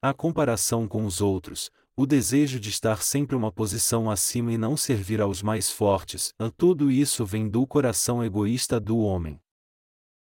A 0.00 0.14
comparação 0.14 0.87
com 0.87 1.04
os 1.04 1.20
outros, 1.20 1.72
o 1.94 2.07
desejo 2.07 2.59
de 2.59 2.70
estar 2.70 3.02
sempre 3.02 3.37
uma 3.37 3.52
posição 3.52 4.11
acima 4.11 4.52
e 4.52 4.59
não 4.59 4.76
servir 4.76 5.20
aos 5.20 5.42
mais 5.42 5.70
fortes, 5.70 6.33
tudo 6.57 6.90
isso 6.90 7.24
vem 7.26 7.48
do 7.48 7.66
coração 7.66 8.24
egoísta 8.24 8.81
do 8.81 8.98
homem. 8.98 9.38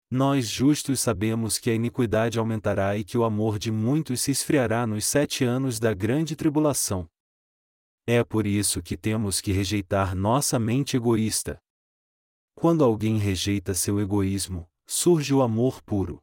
Nós 0.09 0.47
justos 0.47 1.01
sabemos 1.01 1.59
que 1.59 1.69
a 1.69 1.73
iniquidade 1.75 2.39
aumentará 2.39 2.97
e 2.97 3.03
que 3.03 3.17
o 3.17 3.23
amor 3.23 3.59
de 3.59 3.71
muitos 3.71 4.21
se 4.21 4.31
esfriará 4.31 4.87
nos 4.87 5.05
sete 5.05 5.43
anos 5.43 5.79
da 5.79 5.93
grande 5.93 6.35
tribulação. 6.35 7.07
É 8.07 8.23
por 8.23 8.47
isso 8.47 8.81
que 8.81 8.97
temos 8.97 9.39
que 9.39 9.51
rejeitar 9.51 10.15
nossa 10.15 10.57
mente 10.57 10.97
egoísta. 10.97 11.61
Quando 12.55 12.83
alguém 12.83 13.19
rejeita 13.19 13.73
seu 13.75 13.99
egoísmo, 13.99 14.67
surge 14.87 15.33
o 15.33 15.43
amor 15.43 15.81
puro. 15.83 16.19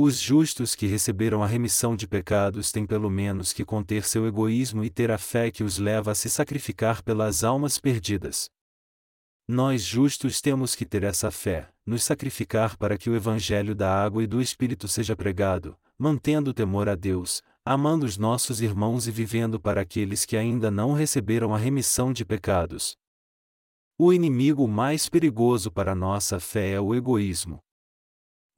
Os 0.00 0.20
justos 0.20 0.76
que 0.76 0.86
receberam 0.86 1.42
a 1.42 1.46
remissão 1.48 1.96
de 1.96 2.06
pecados 2.06 2.70
têm 2.70 2.86
pelo 2.86 3.10
menos 3.10 3.52
que 3.52 3.64
conter 3.64 4.04
seu 4.04 4.28
egoísmo 4.28 4.84
e 4.84 4.90
ter 4.90 5.10
a 5.10 5.18
fé 5.18 5.50
que 5.50 5.64
os 5.64 5.76
leva 5.76 6.12
a 6.12 6.14
se 6.14 6.30
sacrificar 6.30 7.02
pelas 7.02 7.42
almas 7.42 7.80
perdidas. 7.80 8.48
Nós 9.48 9.82
justos 9.82 10.40
temos 10.40 10.76
que 10.76 10.86
ter 10.86 11.02
essa 11.02 11.32
fé, 11.32 11.68
nos 11.84 12.04
sacrificar 12.04 12.76
para 12.76 12.96
que 12.96 13.10
o 13.10 13.16
Evangelho 13.16 13.74
da 13.74 13.92
água 13.92 14.22
e 14.22 14.28
do 14.28 14.40
Espírito 14.40 14.86
seja 14.86 15.16
pregado, 15.16 15.76
mantendo 15.98 16.50
o 16.50 16.54
temor 16.54 16.88
a 16.88 16.94
Deus, 16.94 17.42
amando 17.64 18.06
os 18.06 18.16
nossos 18.16 18.60
irmãos 18.60 19.08
e 19.08 19.10
vivendo 19.10 19.58
para 19.58 19.80
aqueles 19.80 20.24
que 20.24 20.36
ainda 20.36 20.70
não 20.70 20.92
receberam 20.92 21.52
a 21.52 21.58
remissão 21.58 22.12
de 22.12 22.24
pecados. 22.24 22.96
O 23.98 24.12
inimigo 24.12 24.68
mais 24.68 25.08
perigoso 25.08 25.72
para 25.72 25.92
nossa 25.92 26.38
fé 26.38 26.74
é 26.74 26.80
o 26.80 26.94
egoísmo. 26.94 27.58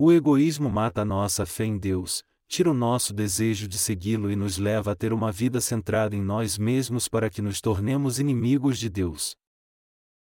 O 0.02 0.10
egoísmo 0.10 0.70
mata 0.70 1.02
a 1.02 1.04
nossa 1.04 1.44
fé 1.44 1.66
em 1.66 1.76
Deus, 1.76 2.24
tira 2.48 2.70
o 2.70 2.72
nosso 2.72 3.12
desejo 3.12 3.68
de 3.68 3.76
segui-lo 3.76 4.30
e 4.30 4.34
nos 4.34 4.56
leva 4.56 4.92
a 4.92 4.94
ter 4.94 5.12
uma 5.12 5.30
vida 5.30 5.60
centrada 5.60 6.16
em 6.16 6.22
nós 6.22 6.56
mesmos 6.56 7.06
para 7.06 7.28
que 7.28 7.42
nos 7.42 7.60
tornemos 7.60 8.18
inimigos 8.18 8.78
de 8.78 8.88
Deus. 8.88 9.36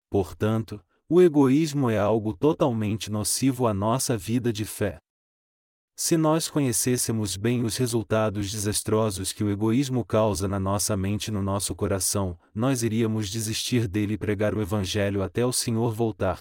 Portanto, 0.09 0.83
o 1.07 1.21
egoísmo 1.21 1.91
é 1.91 1.99
algo 1.99 2.33
totalmente 2.33 3.11
nocivo 3.11 3.67
à 3.67 3.73
nossa 3.73 4.17
vida 4.17 4.51
de 4.51 4.65
fé. 4.65 4.97
Se 5.95 6.17
nós 6.17 6.49
conhecêssemos 6.49 7.37
bem 7.37 7.63
os 7.63 7.77
resultados 7.77 8.51
desastrosos 8.51 9.31
que 9.31 9.43
o 9.43 9.49
egoísmo 9.51 10.03
causa 10.03 10.47
na 10.47 10.59
nossa 10.59 10.97
mente 10.97 11.27
e 11.27 11.31
no 11.31 11.43
nosso 11.43 11.75
coração, 11.75 12.35
nós 12.51 12.81
iríamos 12.81 13.29
desistir 13.29 13.87
dele 13.87 14.15
e 14.15 14.17
pregar 14.17 14.55
o 14.55 14.61
Evangelho 14.61 15.21
até 15.21 15.45
o 15.45 15.53
Senhor 15.53 15.93
voltar. 15.93 16.39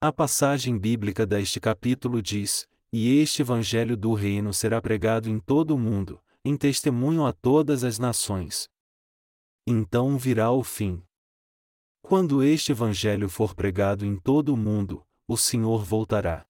A 0.00 0.12
passagem 0.12 0.78
bíblica 0.78 1.26
deste 1.26 1.58
capítulo 1.58 2.22
diz: 2.22 2.68
E 2.92 3.18
este 3.18 3.42
Evangelho 3.42 3.96
do 3.96 4.14
Reino 4.14 4.54
será 4.54 4.80
pregado 4.80 5.28
em 5.28 5.40
todo 5.40 5.74
o 5.74 5.78
mundo, 5.78 6.22
em 6.44 6.56
testemunho 6.56 7.26
a 7.26 7.32
todas 7.32 7.82
as 7.82 7.98
nações. 7.98 8.70
Então 9.66 10.16
virá 10.16 10.52
o 10.52 10.62
fim. 10.62 11.02
Quando 12.00 12.44
este 12.44 12.70
Evangelho 12.70 13.28
for 13.28 13.56
pregado 13.56 14.06
em 14.06 14.14
todo 14.14 14.54
o 14.54 14.56
mundo, 14.56 15.04
o 15.26 15.36
Senhor 15.36 15.84
voltará. 15.84 16.46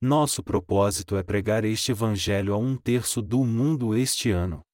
Nosso 0.00 0.42
propósito 0.42 1.16
é 1.16 1.22
pregar 1.22 1.64
este 1.64 1.92
Evangelho 1.92 2.52
a 2.52 2.58
um 2.58 2.76
terço 2.76 3.22
do 3.22 3.44
mundo 3.44 3.94
este 3.94 4.32
ano. 4.32 4.66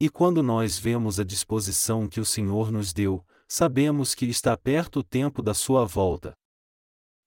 E 0.00 0.10
quando 0.10 0.42
nós 0.42 0.76
vemos 0.76 1.20
a 1.20 1.24
disposição 1.24 2.08
que 2.08 2.18
o 2.18 2.24
Senhor 2.24 2.72
nos 2.72 2.92
deu, 2.92 3.24
sabemos 3.46 4.16
que 4.16 4.26
está 4.26 4.56
perto 4.56 4.98
o 4.98 5.04
tempo 5.04 5.40
da 5.40 5.54
sua 5.54 5.84
volta. 5.84 6.36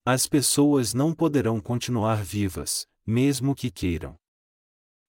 As 0.03 0.25
pessoas 0.25 0.95
não 0.95 1.13
poderão 1.13 1.59
continuar 1.59 2.23
vivas, 2.23 2.87
mesmo 3.05 3.53
que 3.53 3.69
queiram. 3.69 4.15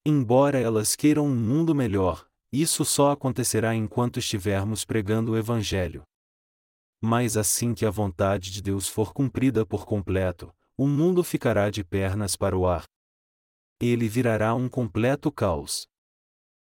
Embora 0.05 0.61
elas 0.61 0.95
queiram 0.95 1.27
um 1.27 1.35
mundo 1.35 1.75
melhor, 1.75 2.29
isso 2.53 2.85
só 2.85 3.11
acontecerá 3.11 3.75
enquanto 3.75 4.19
estivermos 4.19 4.85
pregando 4.85 5.33
o 5.33 5.37
Evangelho. 5.39 6.03
Mas 7.01 7.39
assim 7.39 7.73
que 7.73 7.87
a 7.87 7.91
vontade 7.91 8.51
de 8.51 8.61
Deus 8.61 8.87
for 8.87 9.15
cumprida 9.15 9.65
por 9.65 9.87
completo, 9.87 10.55
o 10.77 10.87
mundo 10.87 11.25
ficará 11.25 11.71
de 11.71 11.83
pernas 11.83 12.37
para 12.37 12.57
o 12.57 12.67
ar. 12.67 12.85
Ele 13.81 14.07
virará 14.09 14.55
um 14.55 14.69
completo 14.69 15.33
caos. 15.33 15.87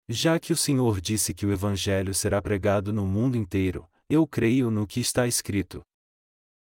Já 0.09 0.39
que 0.39 0.51
o 0.51 0.57
Senhor 0.57 0.99
disse 0.99 1.35
que 1.35 1.45
o 1.45 1.51
Evangelho 1.51 2.15
será 2.15 2.41
pregado 2.41 2.91
no 2.91 3.05
mundo 3.05 3.37
inteiro, 3.37 3.87
eu 4.09 4.25
creio 4.25 4.71
no 4.71 4.87
que 4.87 4.99
está 4.99 5.27
escrito. 5.27 5.83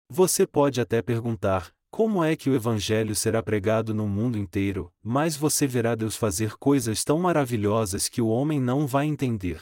Você 0.10 0.46
pode 0.46 0.80
até 0.80 1.02
perguntar: 1.02 1.74
como 1.90 2.24
é 2.24 2.36
que 2.36 2.50
o 2.50 2.56
Evangelho 2.56 3.16
será 3.16 3.44
pregado 3.44 3.94
no 3.94 4.08
mundo 4.08 4.38
inteiro, 4.38 4.92
mas 5.04 5.36
você 5.38 5.68
verá 5.68 5.94
Deus 5.94 6.16
fazer 6.16 6.58
coisas 6.58 7.04
tão 7.04 7.20
maravilhosas 7.20 8.10
que 8.10 8.22
o 8.22 8.28
homem 8.28 8.60
não 8.60 8.88
vai 8.88 9.06
entender. 9.06 9.62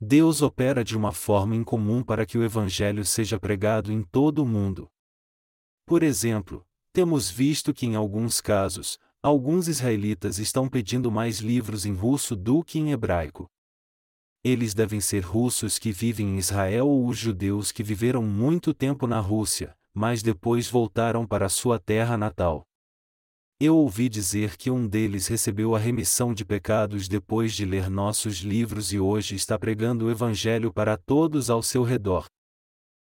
Deus 0.00 0.42
opera 0.42 0.82
de 0.82 0.96
uma 0.96 1.12
forma 1.12 1.54
incomum 1.54 2.02
para 2.02 2.24
que 2.24 2.38
o 2.38 2.42
Evangelho 2.42 3.04
seja 3.04 3.38
pregado 3.38 3.92
em 3.92 4.02
todo 4.02 4.42
o 4.42 4.46
mundo. 4.46 4.88
Por 5.86 6.02
exemplo, 6.02 6.66
temos 6.92 7.30
visto 7.30 7.74
que 7.74 7.86
em 7.86 7.96
alguns 7.96 8.40
casos, 8.40 8.98
alguns 9.22 9.68
israelitas 9.68 10.38
estão 10.38 10.68
pedindo 10.68 11.10
mais 11.10 11.40
livros 11.40 11.86
em 11.86 11.92
russo 11.92 12.34
do 12.34 12.64
que 12.64 12.78
em 12.78 12.92
hebraico 12.92 13.50
eles 14.46 14.74
devem 14.74 15.00
ser 15.00 15.24
russos 15.24 15.76
que 15.76 15.90
vivem 15.90 16.28
em 16.28 16.38
Israel 16.38 16.86
ou 16.86 17.08
os 17.08 17.18
judeus 17.18 17.72
que 17.72 17.82
viveram 17.82 18.22
muito 18.22 18.72
tempo 18.72 19.04
na 19.04 19.18
Rússia, 19.18 19.76
mas 19.92 20.22
depois 20.22 20.70
voltaram 20.70 21.26
para 21.26 21.48
sua 21.48 21.80
terra 21.80 22.16
natal. 22.16 22.62
Eu 23.58 23.76
ouvi 23.76 24.08
dizer 24.08 24.56
que 24.56 24.70
um 24.70 24.86
deles 24.86 25.26
recebeu 25.26 25.74
a 25.74 25.80
remissão 25.80 26.32
de 26.32 26.44
pecados 26.44 27.08
depois 27.08 27.54
de 27.54 27.64
ler 27.64 27.90
nossos 27.90 28.36
livros 28.36 28.92
e 28.92 29.00
hoje 29.00 29.34
está 29.34 29.58
pregando 29.58 30.06
o 30.06 30.10
Evangelho 30.12 30.72
para 30.72 30.96
todos 30.96 31.50
ao 31.50 31.60
seu 31.60 31.82
redor. 31.82 32.26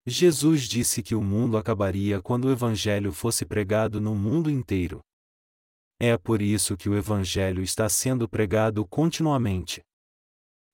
Jesus 0.04 0.62
disse 0.62 1.00
que 1.00 1.14
o 1.14 1.22
mundo 1.22 1.56
acabaria 1.56 2.20
quando 2.20 2.46
o 2.46 2.50
Evangelho 2.50 3.12
fosse 3.12 3.46
pregado 3.46 4.00
no 4.00 4.16
mundo 4.16 4.50
inteiro. 4.50 4.98
É 6.00 6.18
por 6.18 6.42
isso 6.42 6.76
que 6.76 6.88
o 6.88 6.96
Evangelho 6.96 7.62
está 7.62 7.88
sendo 7.88 8.28
pregado 8.28 8.84
continuamente. 8.84 9.80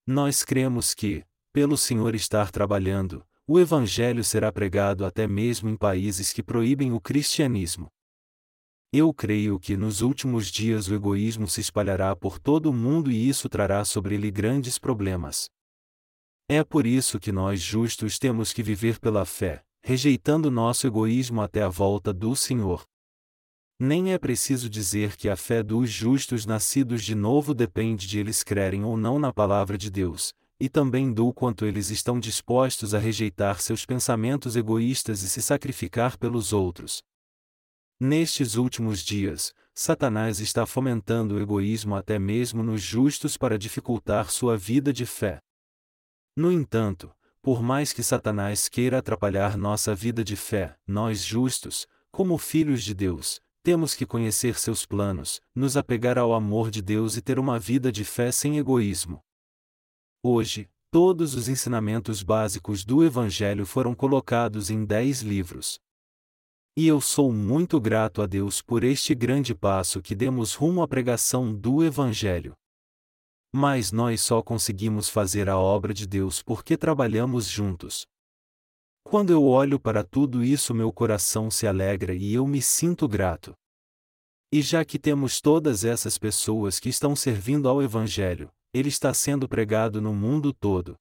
Nós 0.06 0.44
cremos 0.44 0.94
que, 0.94 1.24
pelo 1.52 1.76
Senhor 1.76 2.14
estar 2.14 2.52
trabalhando, 2.52 3.26
o 3.44 3.58
Evangelho 3.58 4.22
será 4.22 4.52
pregado 4.52 5.04
até 5.04 5.26
mesmo 5.26 5.68
em 5.68 5.76
países 5.76 6.32
que 6.32 6.44
proíbem 6.44 6.92
o 6.92 7.00
cristianismo. 7.00 7.88
Eu 8.92 9.12
creio 9.12 9.58
que 9.58 9.76
nos 9.76 10.02
últimos 10.02 10.46
dias 10.46 10.86
o 10.86 10.94
egoísmo 10.94 11.48
se 11.48 11.60
espalhará 11.60 12.14
por 12.14 12.38
todo 12.38 12.70
o 12.70 12.72
mundo 12.72 13.10
e 13.10 13.28
isso 13.28 13.48
trará 13.48 13.84
sobre 13.84 14.14
ele 14.14 14.30
grandes 14.30 14.78
problemas. 14.78 15.50
É 16.48 16.62
por 16.62 16.86
isso 16.86 17.18
que 17.18 17.32
nós 17.32 17.60
justos 17.60 18.16
temos 18.16 18.52
que 18.52 18.62
viver 18.62 19.00
pela 19.00 19.24
fé, 19.24 19.64
rejeitando 19.82 20.52
nosso 20.52 20.86
egoísmo 20.86 21.42
até 21.42 21.62
a 21.62 21.68
volta 21.68 22.12
do 22.12 22.36
Senhor. 22.36 22.86
Nem 23.78 24.14
é 24.14 24.18
preciso 24.18 24.70
dizer 24.70 25.16
que 25.16 25.28
a 25.28 25.36
fé 25.36 25.62
dos 25.62 25.90
justos 25.90 26.46
nascidos 26.46 27.04
de 27.04 27.14
novo 27.14 27.52
depende 27.52 28.06
de 28.06 28.18
eles 28.18 28.42
crerem 28.42 28.84
ou 28.84 28.96
não 28.96 29.18
na 29.18 29.32
palavra 29.32 29.76
de 29.76 29.90
Deus, 29.90 30.32
e 30.58 30.66
também 30.66 31.12
do 31.12 31.30
quanto 31.30 31.66
eles 31.66 31.90
estão 31.90 32.18
dispostos 32.18 32.94
a 32.94 32.98
rejeitar 32.98 33.60
seus 33.60 33.84
pensamentos 33.84 34.56
egoístas 34.56 35.22
e 35.22 35.28
se 35.28 35.42
sacrificar 35.42 36.16
pelos 36.16 36.54
outros. 36.54 37.02
Nestes 38.00 38.56
últimos 38.56 39.00
dias, 39.00 39.52
Satanás 39.74 40.40
está 40.40 40.64
fomentando 40.64 41.34
o 41.34 41.40
egoísmo 41.40 41.94
até 41.94 42.18
mesmo 42.18 42.62
nos 42.62 42.80
justos 42.80 43.36
para 43.36 43.58
dificultar 43.58 44.30
sua 44.30 44.56
vida 44.56 44.90
de 44.90 45.04
fé. 45.04 45.38
No 46.34 46.50
entanto, 46.50 47.14
por 47.42 47.62
mais 47.62 47.92
que 47.92 48.02
Satanás 48.02 48.70
queira 48.70 48.98
atrapalhar 48.98 49.58
nossa 49.58 49.94
vida 49.94 50.24
de 50.24 50.34
fé, 50.34 50.76
nós 50.86 51.22
justos, 51.22 51.86
como 52.10 52.38
filhos 52.38 52.82
de 52.82 52.94
Deus, 52.94 53.40
temos 53.66 53.94
que 53.94 54.06
conhecer 54.06 54.56
seus 54.60 54.86
planos, 54.86 55.40
nos 55.52 55.76
apegar 55.76 56.16
ao 56.18 56.32
amor 56.32 56.70
de 56.70 56.80
Deus 56.80 57.16
e 57.16 57.20
ter 57.20 57.36
uma 57.36 57.58
vida 57.58 57.90
de 57.90 58.04
fé 58.04 58.30
sem 58.30 58.58
egoísmo. 58.58 59.20
Hoje, 60.22 60.70
todos 60.88 61.34
os 61.34 61.48
ensinamentos 61.48 62.22
básicos 62.22 62.84
do 62.84 63.02
Evangelho 63.02 63.66
foram 63.66 63.92
colocados 63.92 64.70
em 64.70 64.84
dez 64.84 65.20
livros. 65.20 65.80
E 66.76 66.86
eu 66.86 67.00
sou 67.00 67.32
muito 67.32 67.80
grato 67.80 68.22
a 68.22 68.26
Deus 68.26 68.62
por 68.62 68.84
este 68.84 69.16
grande 69.16 69.52
passo 69.52 70.00
que 70.00 70.14
demos 70.14 70.54
rumo 70.54 70.80
à 70.80 70.86
pregação 70.86 71.52
do 71.52 71.82
Evangelho. 71.82 72.54
Mas 73.52 73.90
nós 73.90 74.20
só 74.20 74.40
conseguimos 74.42 75.08
fazer 75.08 75.48
a 75.48 75.58
obra 75.58 75.92
de 75.92 76.06
Deus 76.06 76.40
porque 76.40 76.76
trabalhamos 76.76 77.48
juntos. 77.48 78.06
Quando 79.08 79.30
eu 79.30 79.44
olho 79.44 79.78
para 79.78 80.02
tudo 80.02 80.42
isso, 80.42 80.74
meu 80.74 80.92
coração 80.92 81.48
se 81.48 81.64
alegra 81.64 82.12
e 82.12 82.34
eu 82.34 82.44
me 82.44 82.60
sinto 82.60 83.06
grato. 83.06 83.54
E 84.50 84.60
já 84.60 84.84
que 84.84 84.98
temos 84.98 85.40
todas 85.40 85.84
essas 85.84 86.18
pessoas 86.18 86.80
que 86.80 86.88
estão 86.88 87.14
servindo 87.14 87.68
ao 87.68 87.80
Evangelho, 87.80 88.50
ele 88.74 88.88
está 88.88 89.14
sendo 89.14 89.48
pregado 89.48 90.00
no 90.00 90.12
mundo 90.12 90.52
todo. 90.52 90.96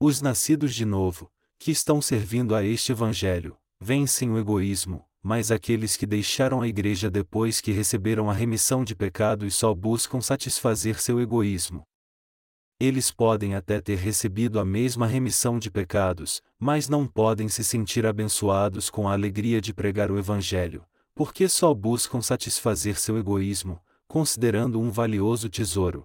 Os 0.00 0.22
nascidos 0.22 0.74
de 0.74 0.86
novo, 0.86 1.30
que 1.58 1.70
estão 1.70 2.00
servindo 2.00 2.54
a 2.54 2.64
este 2.64 2.92
Evangelho, 2.92 3.58
vencem 3.78 4.30
o 4.30 4.38
egoísmo, 4.38 5.04
mas 5.22 5.50
aqueles 5.50 5.98
que 5.98 6.06
deixaram 6.06 6.62
a 6.62 6.66
igreja 6.66 7.10
depois 7.10 7.60
que 7.60 7.72
receberam 7.72 8.30
a 8.30 8.32
remissão 8.32 8.82
de 8.82 8.96
pecados 8.96 9.54
só 9.54 9.74
buscam 9.74 10.22
satisfazer 10.22 10.98
seu 10.98 11.20
egoísmo. 11.20 11.86
Eles 12.84 13.12
podem 13.12 13.54
até 13.54 13.80
ter 13.80 13.96
recebido 13.96 14.58
a 14.58 14.64
mesma 14.64 15.06
remissão 15.06 15.56
de 15.56 15.70
pecados, 15.70 16.42
mas 16.58 16.88
não 16.88 17.06
podem 17.06 17.48
se 17.48 17.62
sentir 17.62 18.04
abençoados 18.04 18.90
com 18.90 19.08
a 19.08 19.12
alegria 19.12 19.60
de 19.60 19.72
pregar 19.72 20.10
o 20.10 20.18
Evangelho, 20.18 20.84
porque 21.14 21.48
só 21.48 21.72
buscam 21.72 22.20
satisfazer 22.20 22.98
seu 22.98 23.16
egoísmo, 23.16 23.80
considerando 24.08 24.80
um 24.80 24.90
valioso 24.90 25.48
tesouro. 25.48 26.02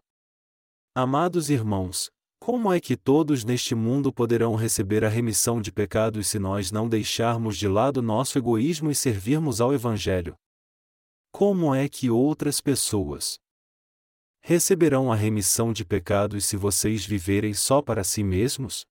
Amados 0.93 1.49
irmãos, 1.49 2.11
como 2.39 2.71
é 2.71 2.79
que 2.79 2.95
todos 2.95 3.43
neste 3.43 3.73
mundo 3.73 4.13
poderão 4.13 4.53
receber 4.53 5.03
a 5.03 5.09
remissão 5.09 5.59
de 5.59 5.71
pecados 5.71 6.27
se 6.27 6.37
nós 6.37 6.71
não 6.71 6.87
deixarmos 6.87 7.57
de 7.57 7.67
lado 7.67 8.03
nosso 8.03 8.37
egoísmo 8.37 8.91
e 8.91 8.93
servirmos 8.93 9.59
ao 9.59 9.73
Evangelho? 9.73 10.35
Como 11.31 11.73
é 11.73 11.89
que 11.89 12.11
outras 12.11 12.61
pessoas 12.61 13.39
receberão 14.49 15.12
a 15.12 15.15
remissão 15.17 15.73
de 15.73 15.83
pecados 15.83 16.45
se 16.45 16.55
vocês 16.55 17.05
viverem 17.05 17.53
só 17.53 17.81
para 17.81 18.01
si 18.01 18.23
mesmos? 18.23 18.86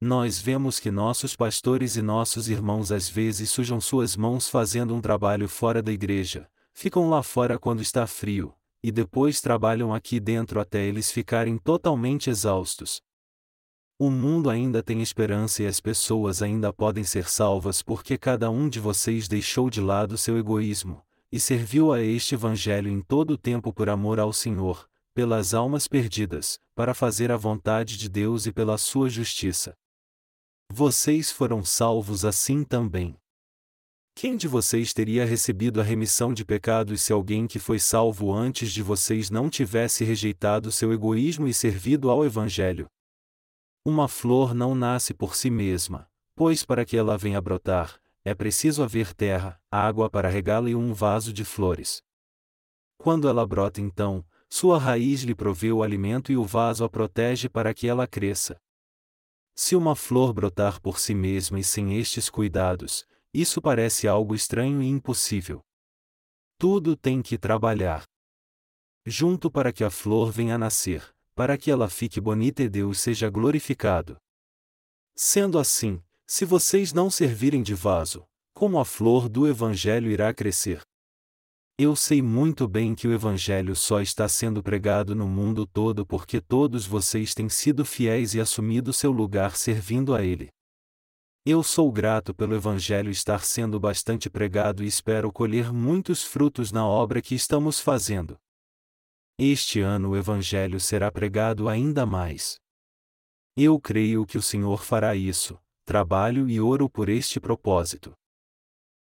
Nós 0.00 0.40
vemos 0.40 0.80
que 0.80 0.90
nossos 0.90 1.36
pastores 1.36 1.94
e 1.94 2.02
nossos 2.02 2.48
irmãos 2.48 2.90
às 2.90 3.08
vezes 3.08 3.52
sujam 3.52 3.80
suas 3.80 4.16
mãos 4.16 4.48
fazendo 4.48 4.96
um 4.96 5.00
trabalho 5.00 5.48
fora 5.48 5.80
da 5.80 5.92
igreja, 5.92 6.50
ficam 6.74 7.08
lá 7.08 7.22
fora 7.22 7.56
quando 7.56 7.82
está 7.82 8.04
frio, 8.04 8.52
e 8.82 8.90
depois 8.90 9.40
trabalham 9.40 9.94
aqui 9.94 10.18
dentro 10.18 10.58
até 10.58 10.84
eles 10.84 11.12
ficarem 11.12 11.56
totalmente 11.56 12.28
exaustos. 12.28 13.00
O 13.96 14.10
mundo 14.10 14.50
ainda 14.50 14.82
tem 14.82 15.00
esperança 15.00 15.62
e 15.62 15.68
as 15.68 15.78
pessoas 15.78 16.42
ainda 16.42 16.72
podem 16.72 17.04
ser 17.04 17.28
salvas 17.28 17.80
porque 17.80 18.18
cada 18.18 18.50
um 18.50 18.68
de 18.68 18.80
vocês 18.80 19.28
deixou 19.28 19.70
de 19.70 19.80
lado 19.80 20.18
seu 20.18 20.36
egoísmo, 20.36 21.00
e 21.30 21.38
serviu 21.38 21.92
a 21.92 22.00
este 22.00 22.34
Evangelho 22.34 22.90
em 22.90 23.00
todo 23.00 23.32
o 23.32 23.38
tempo 23.38 23.72
por 23.72 23.88
amor 23.88 24.18
ao 24.18 24.32
Senhor, 24.32 24.88
pelas 25.14 25.52
almas 25.52 25.86
perdidas, 25.88 26.58
para 26.74 26.94
fazer 26.94 27.30
a 27.30 27.36
vontade 27.36 27.96
de 27.98 28.08
Deus 28.08 28.46
e 28.46 28.52
pela 28.52 28.78
sua 28.78 29.08
justiça. 29.08 29.74
Vocês 30.70 31.30
foram 31.30 31.64
salvos 31.64 32.24
assim 32.24 32.62
também. 32.62 33.16
Quem 34.14 34.36
de 34.36 34.48
vocês 34.48 34.92
teria 34.92 35.24
recebido 35.24 35.80
a 35.80 35.84
remissão 35.84 36.34
de 36.34 36.44
pecados 36.44 37.02
se 37.02 37.12
alguém 37.12 37.46
que 37.46 37.58
foi 37.58 37.78
salvo 37.78 38.32
antes 38.32 38.72
de 38.72 38.82
vocês 38.82 39.30
não 39.30 39.48
tivesse 39.48 40.04
rejeitado 40.04 40.72
seu 40.72 40.92
egoísmo 40.92 41.46
e 41.46 41.54
servido 41.54 42.10
ao 42.10 42.24
Evangelho? 42.24 42.88
Uma 43.84 44.08
flor 44.08 44.54
não 44.54 44.74
nasce 44.74 45.14
por 45.14 45.36
si 45.36 45.50
mesma, 45.50 46.10
pois 46.34 46.64
para 46.64 46.84
que 46.84 46.96
ela 46.96 47.16
venha 47.16 47.40
brotar, 47.40 48.00
é 48.28 48.34
preciso 48.34 48.82
haver 48.82 49.14
terra, 49.14 49.60
água 49.70 50.10
para 50.10 50.28
regá-la 50.28 50.68
e 50.68 50.74
um 50.74 50.92
vaso 50.92 51.32
de 51.32 51.44
flores. 51.44 52.02
Quando 52.98 53.28
ela 53.28 53.46
brota 53.46 53.80
então, 53.80 54.24
sua 54.50 54.78
raiz 54.78 55.22
lhe 55.22 55.34
provê 55.34 55.72
o 55.72 55.82
alimento 55.82 56.30
e 56.30 56.36
o 56.36 56.44
vaso 56.44 56.84
a 56.84 56.88
protege 56.88 57.48
para 57.48 57.72
que 57.72 57.88
ela 57.88 58.06
cresça. 58.06 58.60
Se 59.54 59.74
uma 59.74 59.96
flor 59.96 60.32
brotar 60.32 60.80
por 60.80 60.98
si 60.98 61.14
mesma 61.14 61.58
e 61.58 61.64
sem 61.64 61.98
estes 61.98 62.28
cuidados, 62.28 63.06
isso 63.32 63.60
parece 63.60 64.06
algo 64.06 64.34
estranho 64.34 64.82
e 64.82 64.86
impossível. 64.86 65.60
Tudo 66.58 66.96
tem 66.96 67.22
que 67.22 67.38
trabalhar 67.38 68.04
junto 69.06 69.50
para 69.50 69.72
que 69.72 69.82
a 69.82 69.90
flor 69.90 70.30
venha 70.30 70.56
a 70.56 70.58
nascer, 70.58 71.02
para 71.34 71.56
que 71.56 71.70
ela 71.70 71.88
fique 71.88 72.20
bonita 72.20 72.62
e 72.62 72.68
Deus 72.68 73.00
seja 73.00 73.30
glorificado. 73.30 74.18
Sendo 75.16 75.58
assim, 75.58 76.02
se 76.30 76.44
vocês 76.44 76.92
não 76.92 77.10
servirem 77.10 77.62
de 77.62 77.72
vaso, 77.72 78.22
como 78.54 78.78
a 78.78 78.84
flor 78.84 79.30
do 79.30 79.48
Evangelho 79.48 80.10
irá 80.10 80.34
crescer? 80.34 80.82
Eu 81.78 81.96
sei 81.96 82.20
muito 82.20 82.68
bem 82.68 82.94
que 82.94 83.08
o 83.08 83.12
Evangelho 83.14 83.74
só 83.74 84.02
está 84.02 84.28
sendo 84.28 84.62
pregado 84.62 85.14
no 85.14 85.26
mundo 85.26 85.66
todo 85.66 86.04
porque 86.04 86.38
todos 86.38 86.84
vocês 86.84 87.32
têm 87.32 87.48
sido 87.48 87.82
fiéis 87.82 88.34
e 88.34 88.40
assumido 88.40 88.92
seu 88.92 89.10
lugar 89.10 89.56
servindo 89.56 90.14
a 90.14 90.22
Ele. 90.22 90.50
Eu 91.46 91.62
sou 91.62 91.90
grato 91.90 92.34
pelo 92.34 92.54
Evangelho 92.54 93.10
estar 93.10 93.42
sendo 93.42 93.80
bastante 93.80 94.28
pregado 94.28 94.84
e 94.84 94.86
espero 94.86 95.32
colher 95.32 95.72
muitos 95.72 96.22
frutos 96.22 96.70
na 96.70 96.86
obra 96.86 97.22
que 97.22 97.34
estamos 97.34 97.80
fazendo. 97.80 98.36
Este 99.38 99.80
ano 99.80 100.10
o 100.10 100.16
Evangelho 100.16 100.78
será 100.78 101.10
pregado 101.10 101.70
ainda 101.70 102.04
mais. 102.04 102.56
Eu 103.56 103.80
creio 103.80 104.26
que 104.26 104.36
o 104.36 104.42
Senhor 104.42 104.82
fará 104.82 105.16
isso, 105.16 105.58
trabalho 105.88 106.50
e 106.50 106.60
ouro 106.60 106.86
por 106.86 107.08
este 107.08 107.40
propósito. 107.40 108.12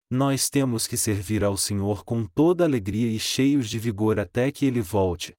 Nós 0.07 0.51
temos 0.51 0.85
que 0.85 0.95
servir 0.95 1.43
ao 1.43 1.57
Senhor 1.57 2.05
com 2.05 2.27
toda 2.27 2.63
alegria 2.63 3.11
e 3.11 3.17
cheios 3.17 3.67
de 3.67 3.79
vigor 3.79 4.19
até 4.19 4.51
que 4.51 4.67
Ele 4.67 4.81
volte. 4.81 5.33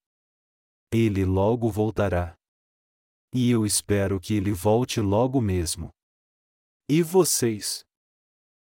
Ele 0.93 1.25
logo 1.25 1.71
voltará. 1.71 2.35
E 3.33 3.49
eu 3.49 3.65
espero 3.65 4.19
que 4.19 4.35
Ele 4.35 4.51
volte 4.51 5.01
logo 5.01 5.41
mesmo. 5.41 5.91
E 6.91 7.01
vocês? 7.01 7.85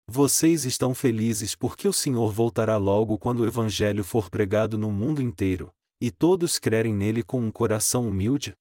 Vocês 0.10 0.66
estão 0.66 0.96
felizes 0.96 1.54
porque 1.54 1.88
o 1.88 1.94
Senhor 1.94 2.34
voltará 2.34 2.78
logo 2.78 3.20
quando 3.20 3.42
o 3.42 3.46
Evangelho 3.46 4.04
for 4.04 4.32
pregado 4.32 4.80
no 4.80 4.92
mundo 4.92 5.22
inteiro, 5.22 5.72
e 6.02 6.10
todos 6.10 6.58
crerem 6.58 6.96
nele 6.96 7.22
com 7.22 7.40
um 7.40 7.52
coração 7.52 8.10
humilde? 8.10 8.56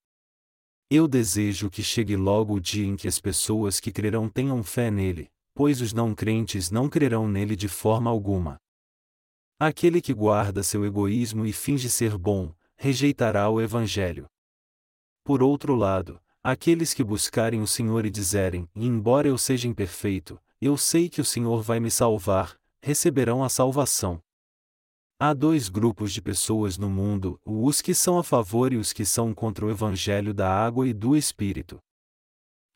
Eu 0.95 1.09
desejo 1.09 1.71
que 1.71 1.83
chegue 1.83 2.17
logo 2.17 2.53
o 2.53 2.61
dia 2.61 2.85
em 2.85 2.97
que 2.97 3.09
as 3.09 3.19
pessoas 3.19 3.81
que 3.81 3.91
crerão 3.91 4.29
tenham 4.29 4.63
fé 4.63 4.91
nele, 4.91 5.31
pois 5.55 5.81
os 5.81 5.95
não 5.95 6.15
crentes 6.15 6.71
não 6.71 6.87
crerão 6.87 7.27
nele 7.27 7.57
de 7.57 7.67
forma 7.67 8.11
alguma. 8.11 8.59
Aquele 9.59 10.03
que 10.03 10.13
guarda 10.13 10.63
seu 10.63 10.85
egoísmo 10.85 11.47
e 11.47 11.53
finge 11.53 11.89
ser 11.89 12.19
bom, 12.19 12.55
rejeitará 12.77 13.49
o 13.49 13.59
Evangelho. 13.59 14.27
Por 15.25 15.43
outro 15.43 15.75
lado, 15.75 16.21
Aqueles 16.45 16.93
que 16.93 17.05
buscarem 17.05 17.63
o 17.63 17.69
Senhor 17.69 18.05
e 18.05 18.11
disserem, 18.11 18.69
embora 18.75 19.29
eu 19.29 19.39
seja 19.39 19.69
imperfeito, 19.69 20.39
eu 20.61 20.77
sei 20.77 21.09
que 21.09 21.21
o 21.21 21.25
Senhor 21.25 21.63
vai 21.63 21.79
me 21.79 21.89
salvar, 21.89 22.59
receberão 22.83 23.45
a 23.45 23.49
salvação. 23.49 24.21
Há 25.25 25.33
dois 25.33 25.69
grupos 25.69 26.13
de 26.13 26.21
pessoas 26.21 26.77
no 26.77 26.91
mundo, 26.91 27.39
os 27.47 27.81
que 27.81 27.95
são 27.95 28.19
a 28.19 28.25
favor 28.25 28.73
e 28.73 28.77
os 28.77 28.93
que 28.93 29.05
são 29.05 29.33
contra 29.33 29.65
o 29.65 29.71
Evangelho 29.71 30.35
da 30.35 30.53
água 30.53 30.89
e 30.89 30.93
do 30.93 31.17
Espírito. 31.17 31.79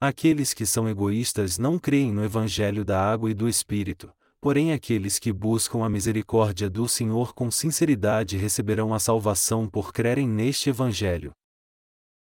Aqueles 0.01 0.55
que 0.55 0.65
são 0.65 0.89
egoístas 0.89 1.59
não 1.59 1.77
creem 1.77 2.13
no 2.13 2.23
Evangelho 2.23 2.85
da 2.85 3.03
água 3.03 3.33
e 3.33 3.35
do 3.35 3.49
Espírito, 3.49 4.15
porém 4.41 4.73
aqueles 4.73 5.19
que 5.19 5.33
buscam 5.33 5.85
a 5.85 5.89
misericórdia 5.89 6.71
do 6.71 6.89
Senhor 6.89 7.35
com 7.35 7.51
sinceridade 7.51 8.37
receberão 8.37 8.95
a 8.95 9.01
salvação 9.01 9.69
por 9.69 9.93
crerem 9.93 10.29
neste 10.29 10.71
Evangelho. 10.71 11.33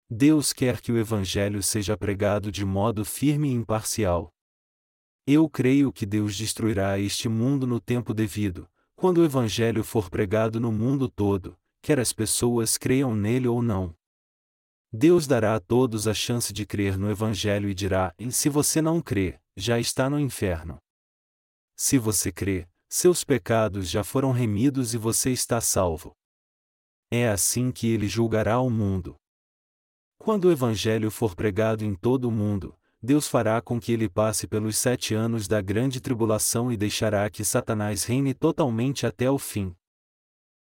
Deus 0.08 0.54
quer 0.54 0.82
que 0.82 0.92
o 0.92 1.00
Evangelho 1.00 1.64
seja 1.64 1.98
pregado 1.98 2.52
de 2.52 2.64
modo 2.64 3.04
firme 3.04 3.50
e 3.50 3.54
imparcial. 3.54 4.30
Eu 5.26 5.50
creio 5.50 5.92
que 5.92 6.06
Deus 6.06 6.38
destruirá 6.38 7.00
este 7.00 7.28
mundo 7.28 7.66
no 7.66 7.80
tempo 7.80 8.14
devido, 8.14 8.70
quando 9.02 9.18
o 9.18 9.26
Evangelho 9.26 9.84
for 9.84 10.12
pregado 10.12 10.60
no 10.60 10.72
mundo 10.72 11.10
todo, 11.10 11.58
quer 11.82 12.00
as 12.00 12.14
pessoas 12.14 12.78
creiam 12.78 13.16
nele 13.16 13.48
ou 13.48 13.60
não. 13.60 13.96
Deus 14.94 15.26
dará 15.26 15.56
a 15.56 15.60
todos 15.60 16.08
a 16.08 16.14
chance 16.14 16.54
de 16.54 16.68
crer 16.68 17.00
no 17.00 17.10
Evangelho 17.10 17.68
e 17.68 17.74
dirá: 17.74 18.14
e 18.20 18.32
se 18.32 18.48
você 18.48 18.80
não 18.80 19.02
crê, 19.02 19.40
já 19.58 19.80
está 19.80 20.08
no 20.08 20.20
inferno. 20.20 20.78
Se 21.76 21.98
você 21.98 22.32
crê, 22.32 22.70
seus 22.88 23.24
pecados 23.24 23.90
já 23.90 24.04
foram 24.04 24.32
remidos 24.32 24.94
e 24.94 25.00
você 25.00 25.32
está 25.32 25.60
salvo. 25.60 26.16
É 27.10 27.28
assim 27.28 27.72
que 27.72 27.88
ele 27.88 28.08
julgará 28.08 28.60
o 28.60 28.70
mundo. 28.70 29.16
Quando 30.20 30.46
o 30.46 30.52
Evangelho 30.52 31.10
for 31.10 31.36
pregado 31.36 31.84
em 31.84 31.96
todo 31.96 32.26
o 32.26 32.32
mundo, 32.32 32.78
Deus 33.04 33.28
fará 33.28 33.60
com 33.62 33.80
que 33.80 33.92
ele 33.92 34.08
passe 34.08 34.46
pelos 34.46 34.78
sete 34.78 35.16
anos 35.16 35.48
da 35.48 35.60
grande 35.60 36.00
tribulação 36.00 36.72
e 36.72 36.78
deixará 36.78 37.28
que 37.32 37.44
Satanás 37.44 38.04
reine 38.04 38.32
totalmente 38.32 39.08
até 39.08 39.30
o 39.30 39.40
fim. 39.40 39.76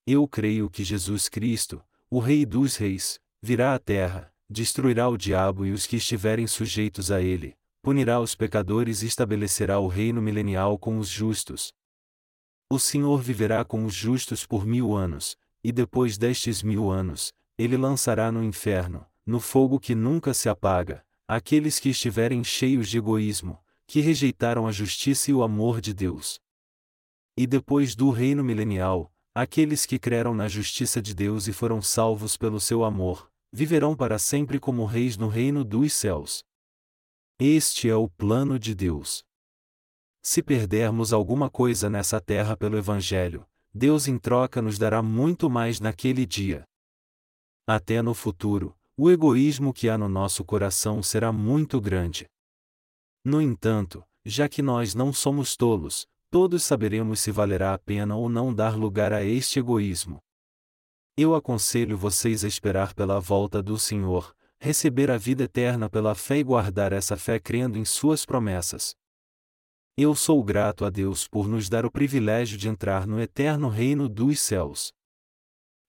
Eu 0.06 0.28
creio 0.28 0.69
que 0.69 0.84
Jesus 0.84 1.30
Cristo, 1.30 1.82
o 2.10 2.19
Rei 2.19 2.45
dos 2.45 2.76
Reis, 2.76 3.19
virá 3.41 3.74
à 3.74 3.80
terra, 3.80 4.34
destruirá 4.50 5.08
o 5.08 5.17
diabo 5.17 5.65
e 5.65 5.71
os 5.71 5.88
que 5.88 5.95
estiverem 5.95 6.45
sujeitos 6.45 7.10
a 7.10 7.21
ele, 7.21 7.56
punirá 7.82 8.19
os 8.19 8.36
pecadores 8.36 9.02
e 9.02 9.08
estabelecerá 9.08 9.80
o 9.80 9.88
reino 9.88 10.21
milenial 10.21 10.78
com 10.78 11.00
os 11.00 11.08
justos. 11.08 11.71
O 12.69 12.78
Senhor 12.78 13.21
viverá 13.21 13.63
com 13.63 13.86
os 13.86 13.93
justos 13.93 14.45
por 14.45 14.65
mil 14.65 14.93
anos, 14.93 15.38
e 15.63 15.71
depois 15.71 16.17
destes 16.17 16.62
mil 16.62 16.91
anos, 16.91 17.32
ele 17.58 17.78
lançará 17.78 18.30
no 18.30 18.43
inferno, 18.43 19.06
no 19.26 19.39
fogo 19.39 19.80
que 19.80 19.95
nunca 19.95 20.34
se 20.34 20.50
apaga, 20.50 21.06
aqueles 21.28 21.80
que 21.80 21.90
estiverem 21.90 22.44
cheios 22.44 22.88
de 22.90 22.98
egoísmo, 22.98 23.60
que 23.88 24.00
rejeitaram 24.00 24.68
a 24.68 24.72
justiça 24.72 25.32
e 25.32 25.34
o 25.34 25.42
amor 25.42 25.82
de 25.82 25.94
Deus. 25.94 26.40
E 27.38 27.48
depois 27.48 27.96
do 27.96 28.10
reino 28.12 28.44
milenial, 28.44 29.12
aqueles 29.34 29.86
que 29.86 30.00
creram 30.00 30.34
na 30.34 30.48
justiça 30.48 31.02
de 31.02 31.14
Deus 31.14 31.48
e 31.48 31.54
foram 31.54 31.82
salvos 31.82 32.38
pelo 32.38 32.60
seu 32.60 32.84
amor, 32.84 33.30
viverão 33.52 33.96
para 33.96 34.20
sempre 34.20 34.60
como 34.60 34.86
reis 34.86 35.18
no 35.18 35.28
reino 35.28 35.64
dos 35.64 35.94
céus. 35.94 36.44
Este 37.40 37.90
é 37.90 37.96
o 37.96 38.08
plano 38.08 38.58
de 38.58 38.74
Deus. 38.74 39.24
Se 40.22 40.42
perdermos 40.42 41.12
alguma 41.12 41.50
coisa 41.50 41.90
nessa 41.90 42.22
terra 42.22 42.56
pelo 42.56 42.78
Evangelho, 42.78 43.46
Deus 43.74 44.08
em 44.08 44.18
troca 44.18 44.62
nos 44.62 44.78
dará 44.78 45.02
muito 45.02 45.50
mais 45.50 45.80
naquele 45.80 46.26
dia. 46.26 46.64
Até 47.68 48.02
no 48.02 48.14
futuro, 48.14 48.76
o 48.97 49.12
egoísmo 49.12 49.73
que 49.73 49.89
há 49.89 49.97
no 49.97 50.08
nosso 50.08 50.45
coração 50.45 51.03
será 51.03 51.31
muito 51.31 51.81
grande. 51.81 52.25
No 53.23 53.41
entanto, 53.41 54.03
já 54.25 54.47
que 54.47 54.62
nós 54.62 54.95
não 54.95 55.12
somos 55.12 55.58
tolos, 55.58 56.08
todos 56.31 56.63
saberemos 56.63 57.19
se 57.19 57.31
valerá 57.31 57.73
a 57.73 57.77
pena 57.77 58.15
ou 58.15 58.29
não 58.29 58.53
dar 58.53 58.77
lugar 58.77 59.12
a 59.12 59.23
este 59.23 59.60
egoísmo. 59.60 60.19
Eu 61.17 61.36
aconselho 61.36 61.97
vocês 61.97 62.43
a 62.43 62.47
esperar 62.47 62.93
pela 62.93 63.19
volta 63.19 63.62
do 63.62 63.77
Senhor, 63.77 64.36
receber 64.60 65.12
a 65.12 65.17
vida 65.17 65.43
eterna 65.43 65.89
pela 65.89 66.15
fé 66.15 66.38
e 66.38 66.43
guardar 66.43 66.93
essa 66.93 67.17
fé 67.17 67.39
crendo 67.39 67.77
em 67.77 67.86
Suas 67.86 68.25
promessas. 68.25 68.95
Eu 69.97 70.13
sou 70.13 70.43
grato 70.43 70.84
a 70.84 70.89
Deus 70.89 71.27
por 71.27 71.47
nos 71.47 71.69
dar 71.69 71.86
o 71.86 71.91
privilégio 71.91 72.58
de 72.58 72.67
entrar 72.67 73.08
no 73.08 73.19
eterno 73.19 73.69
reino 73.69 74.10
dos 74.10 74.41
céus. 74.41 74.91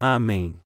Amém. 0.00 0.60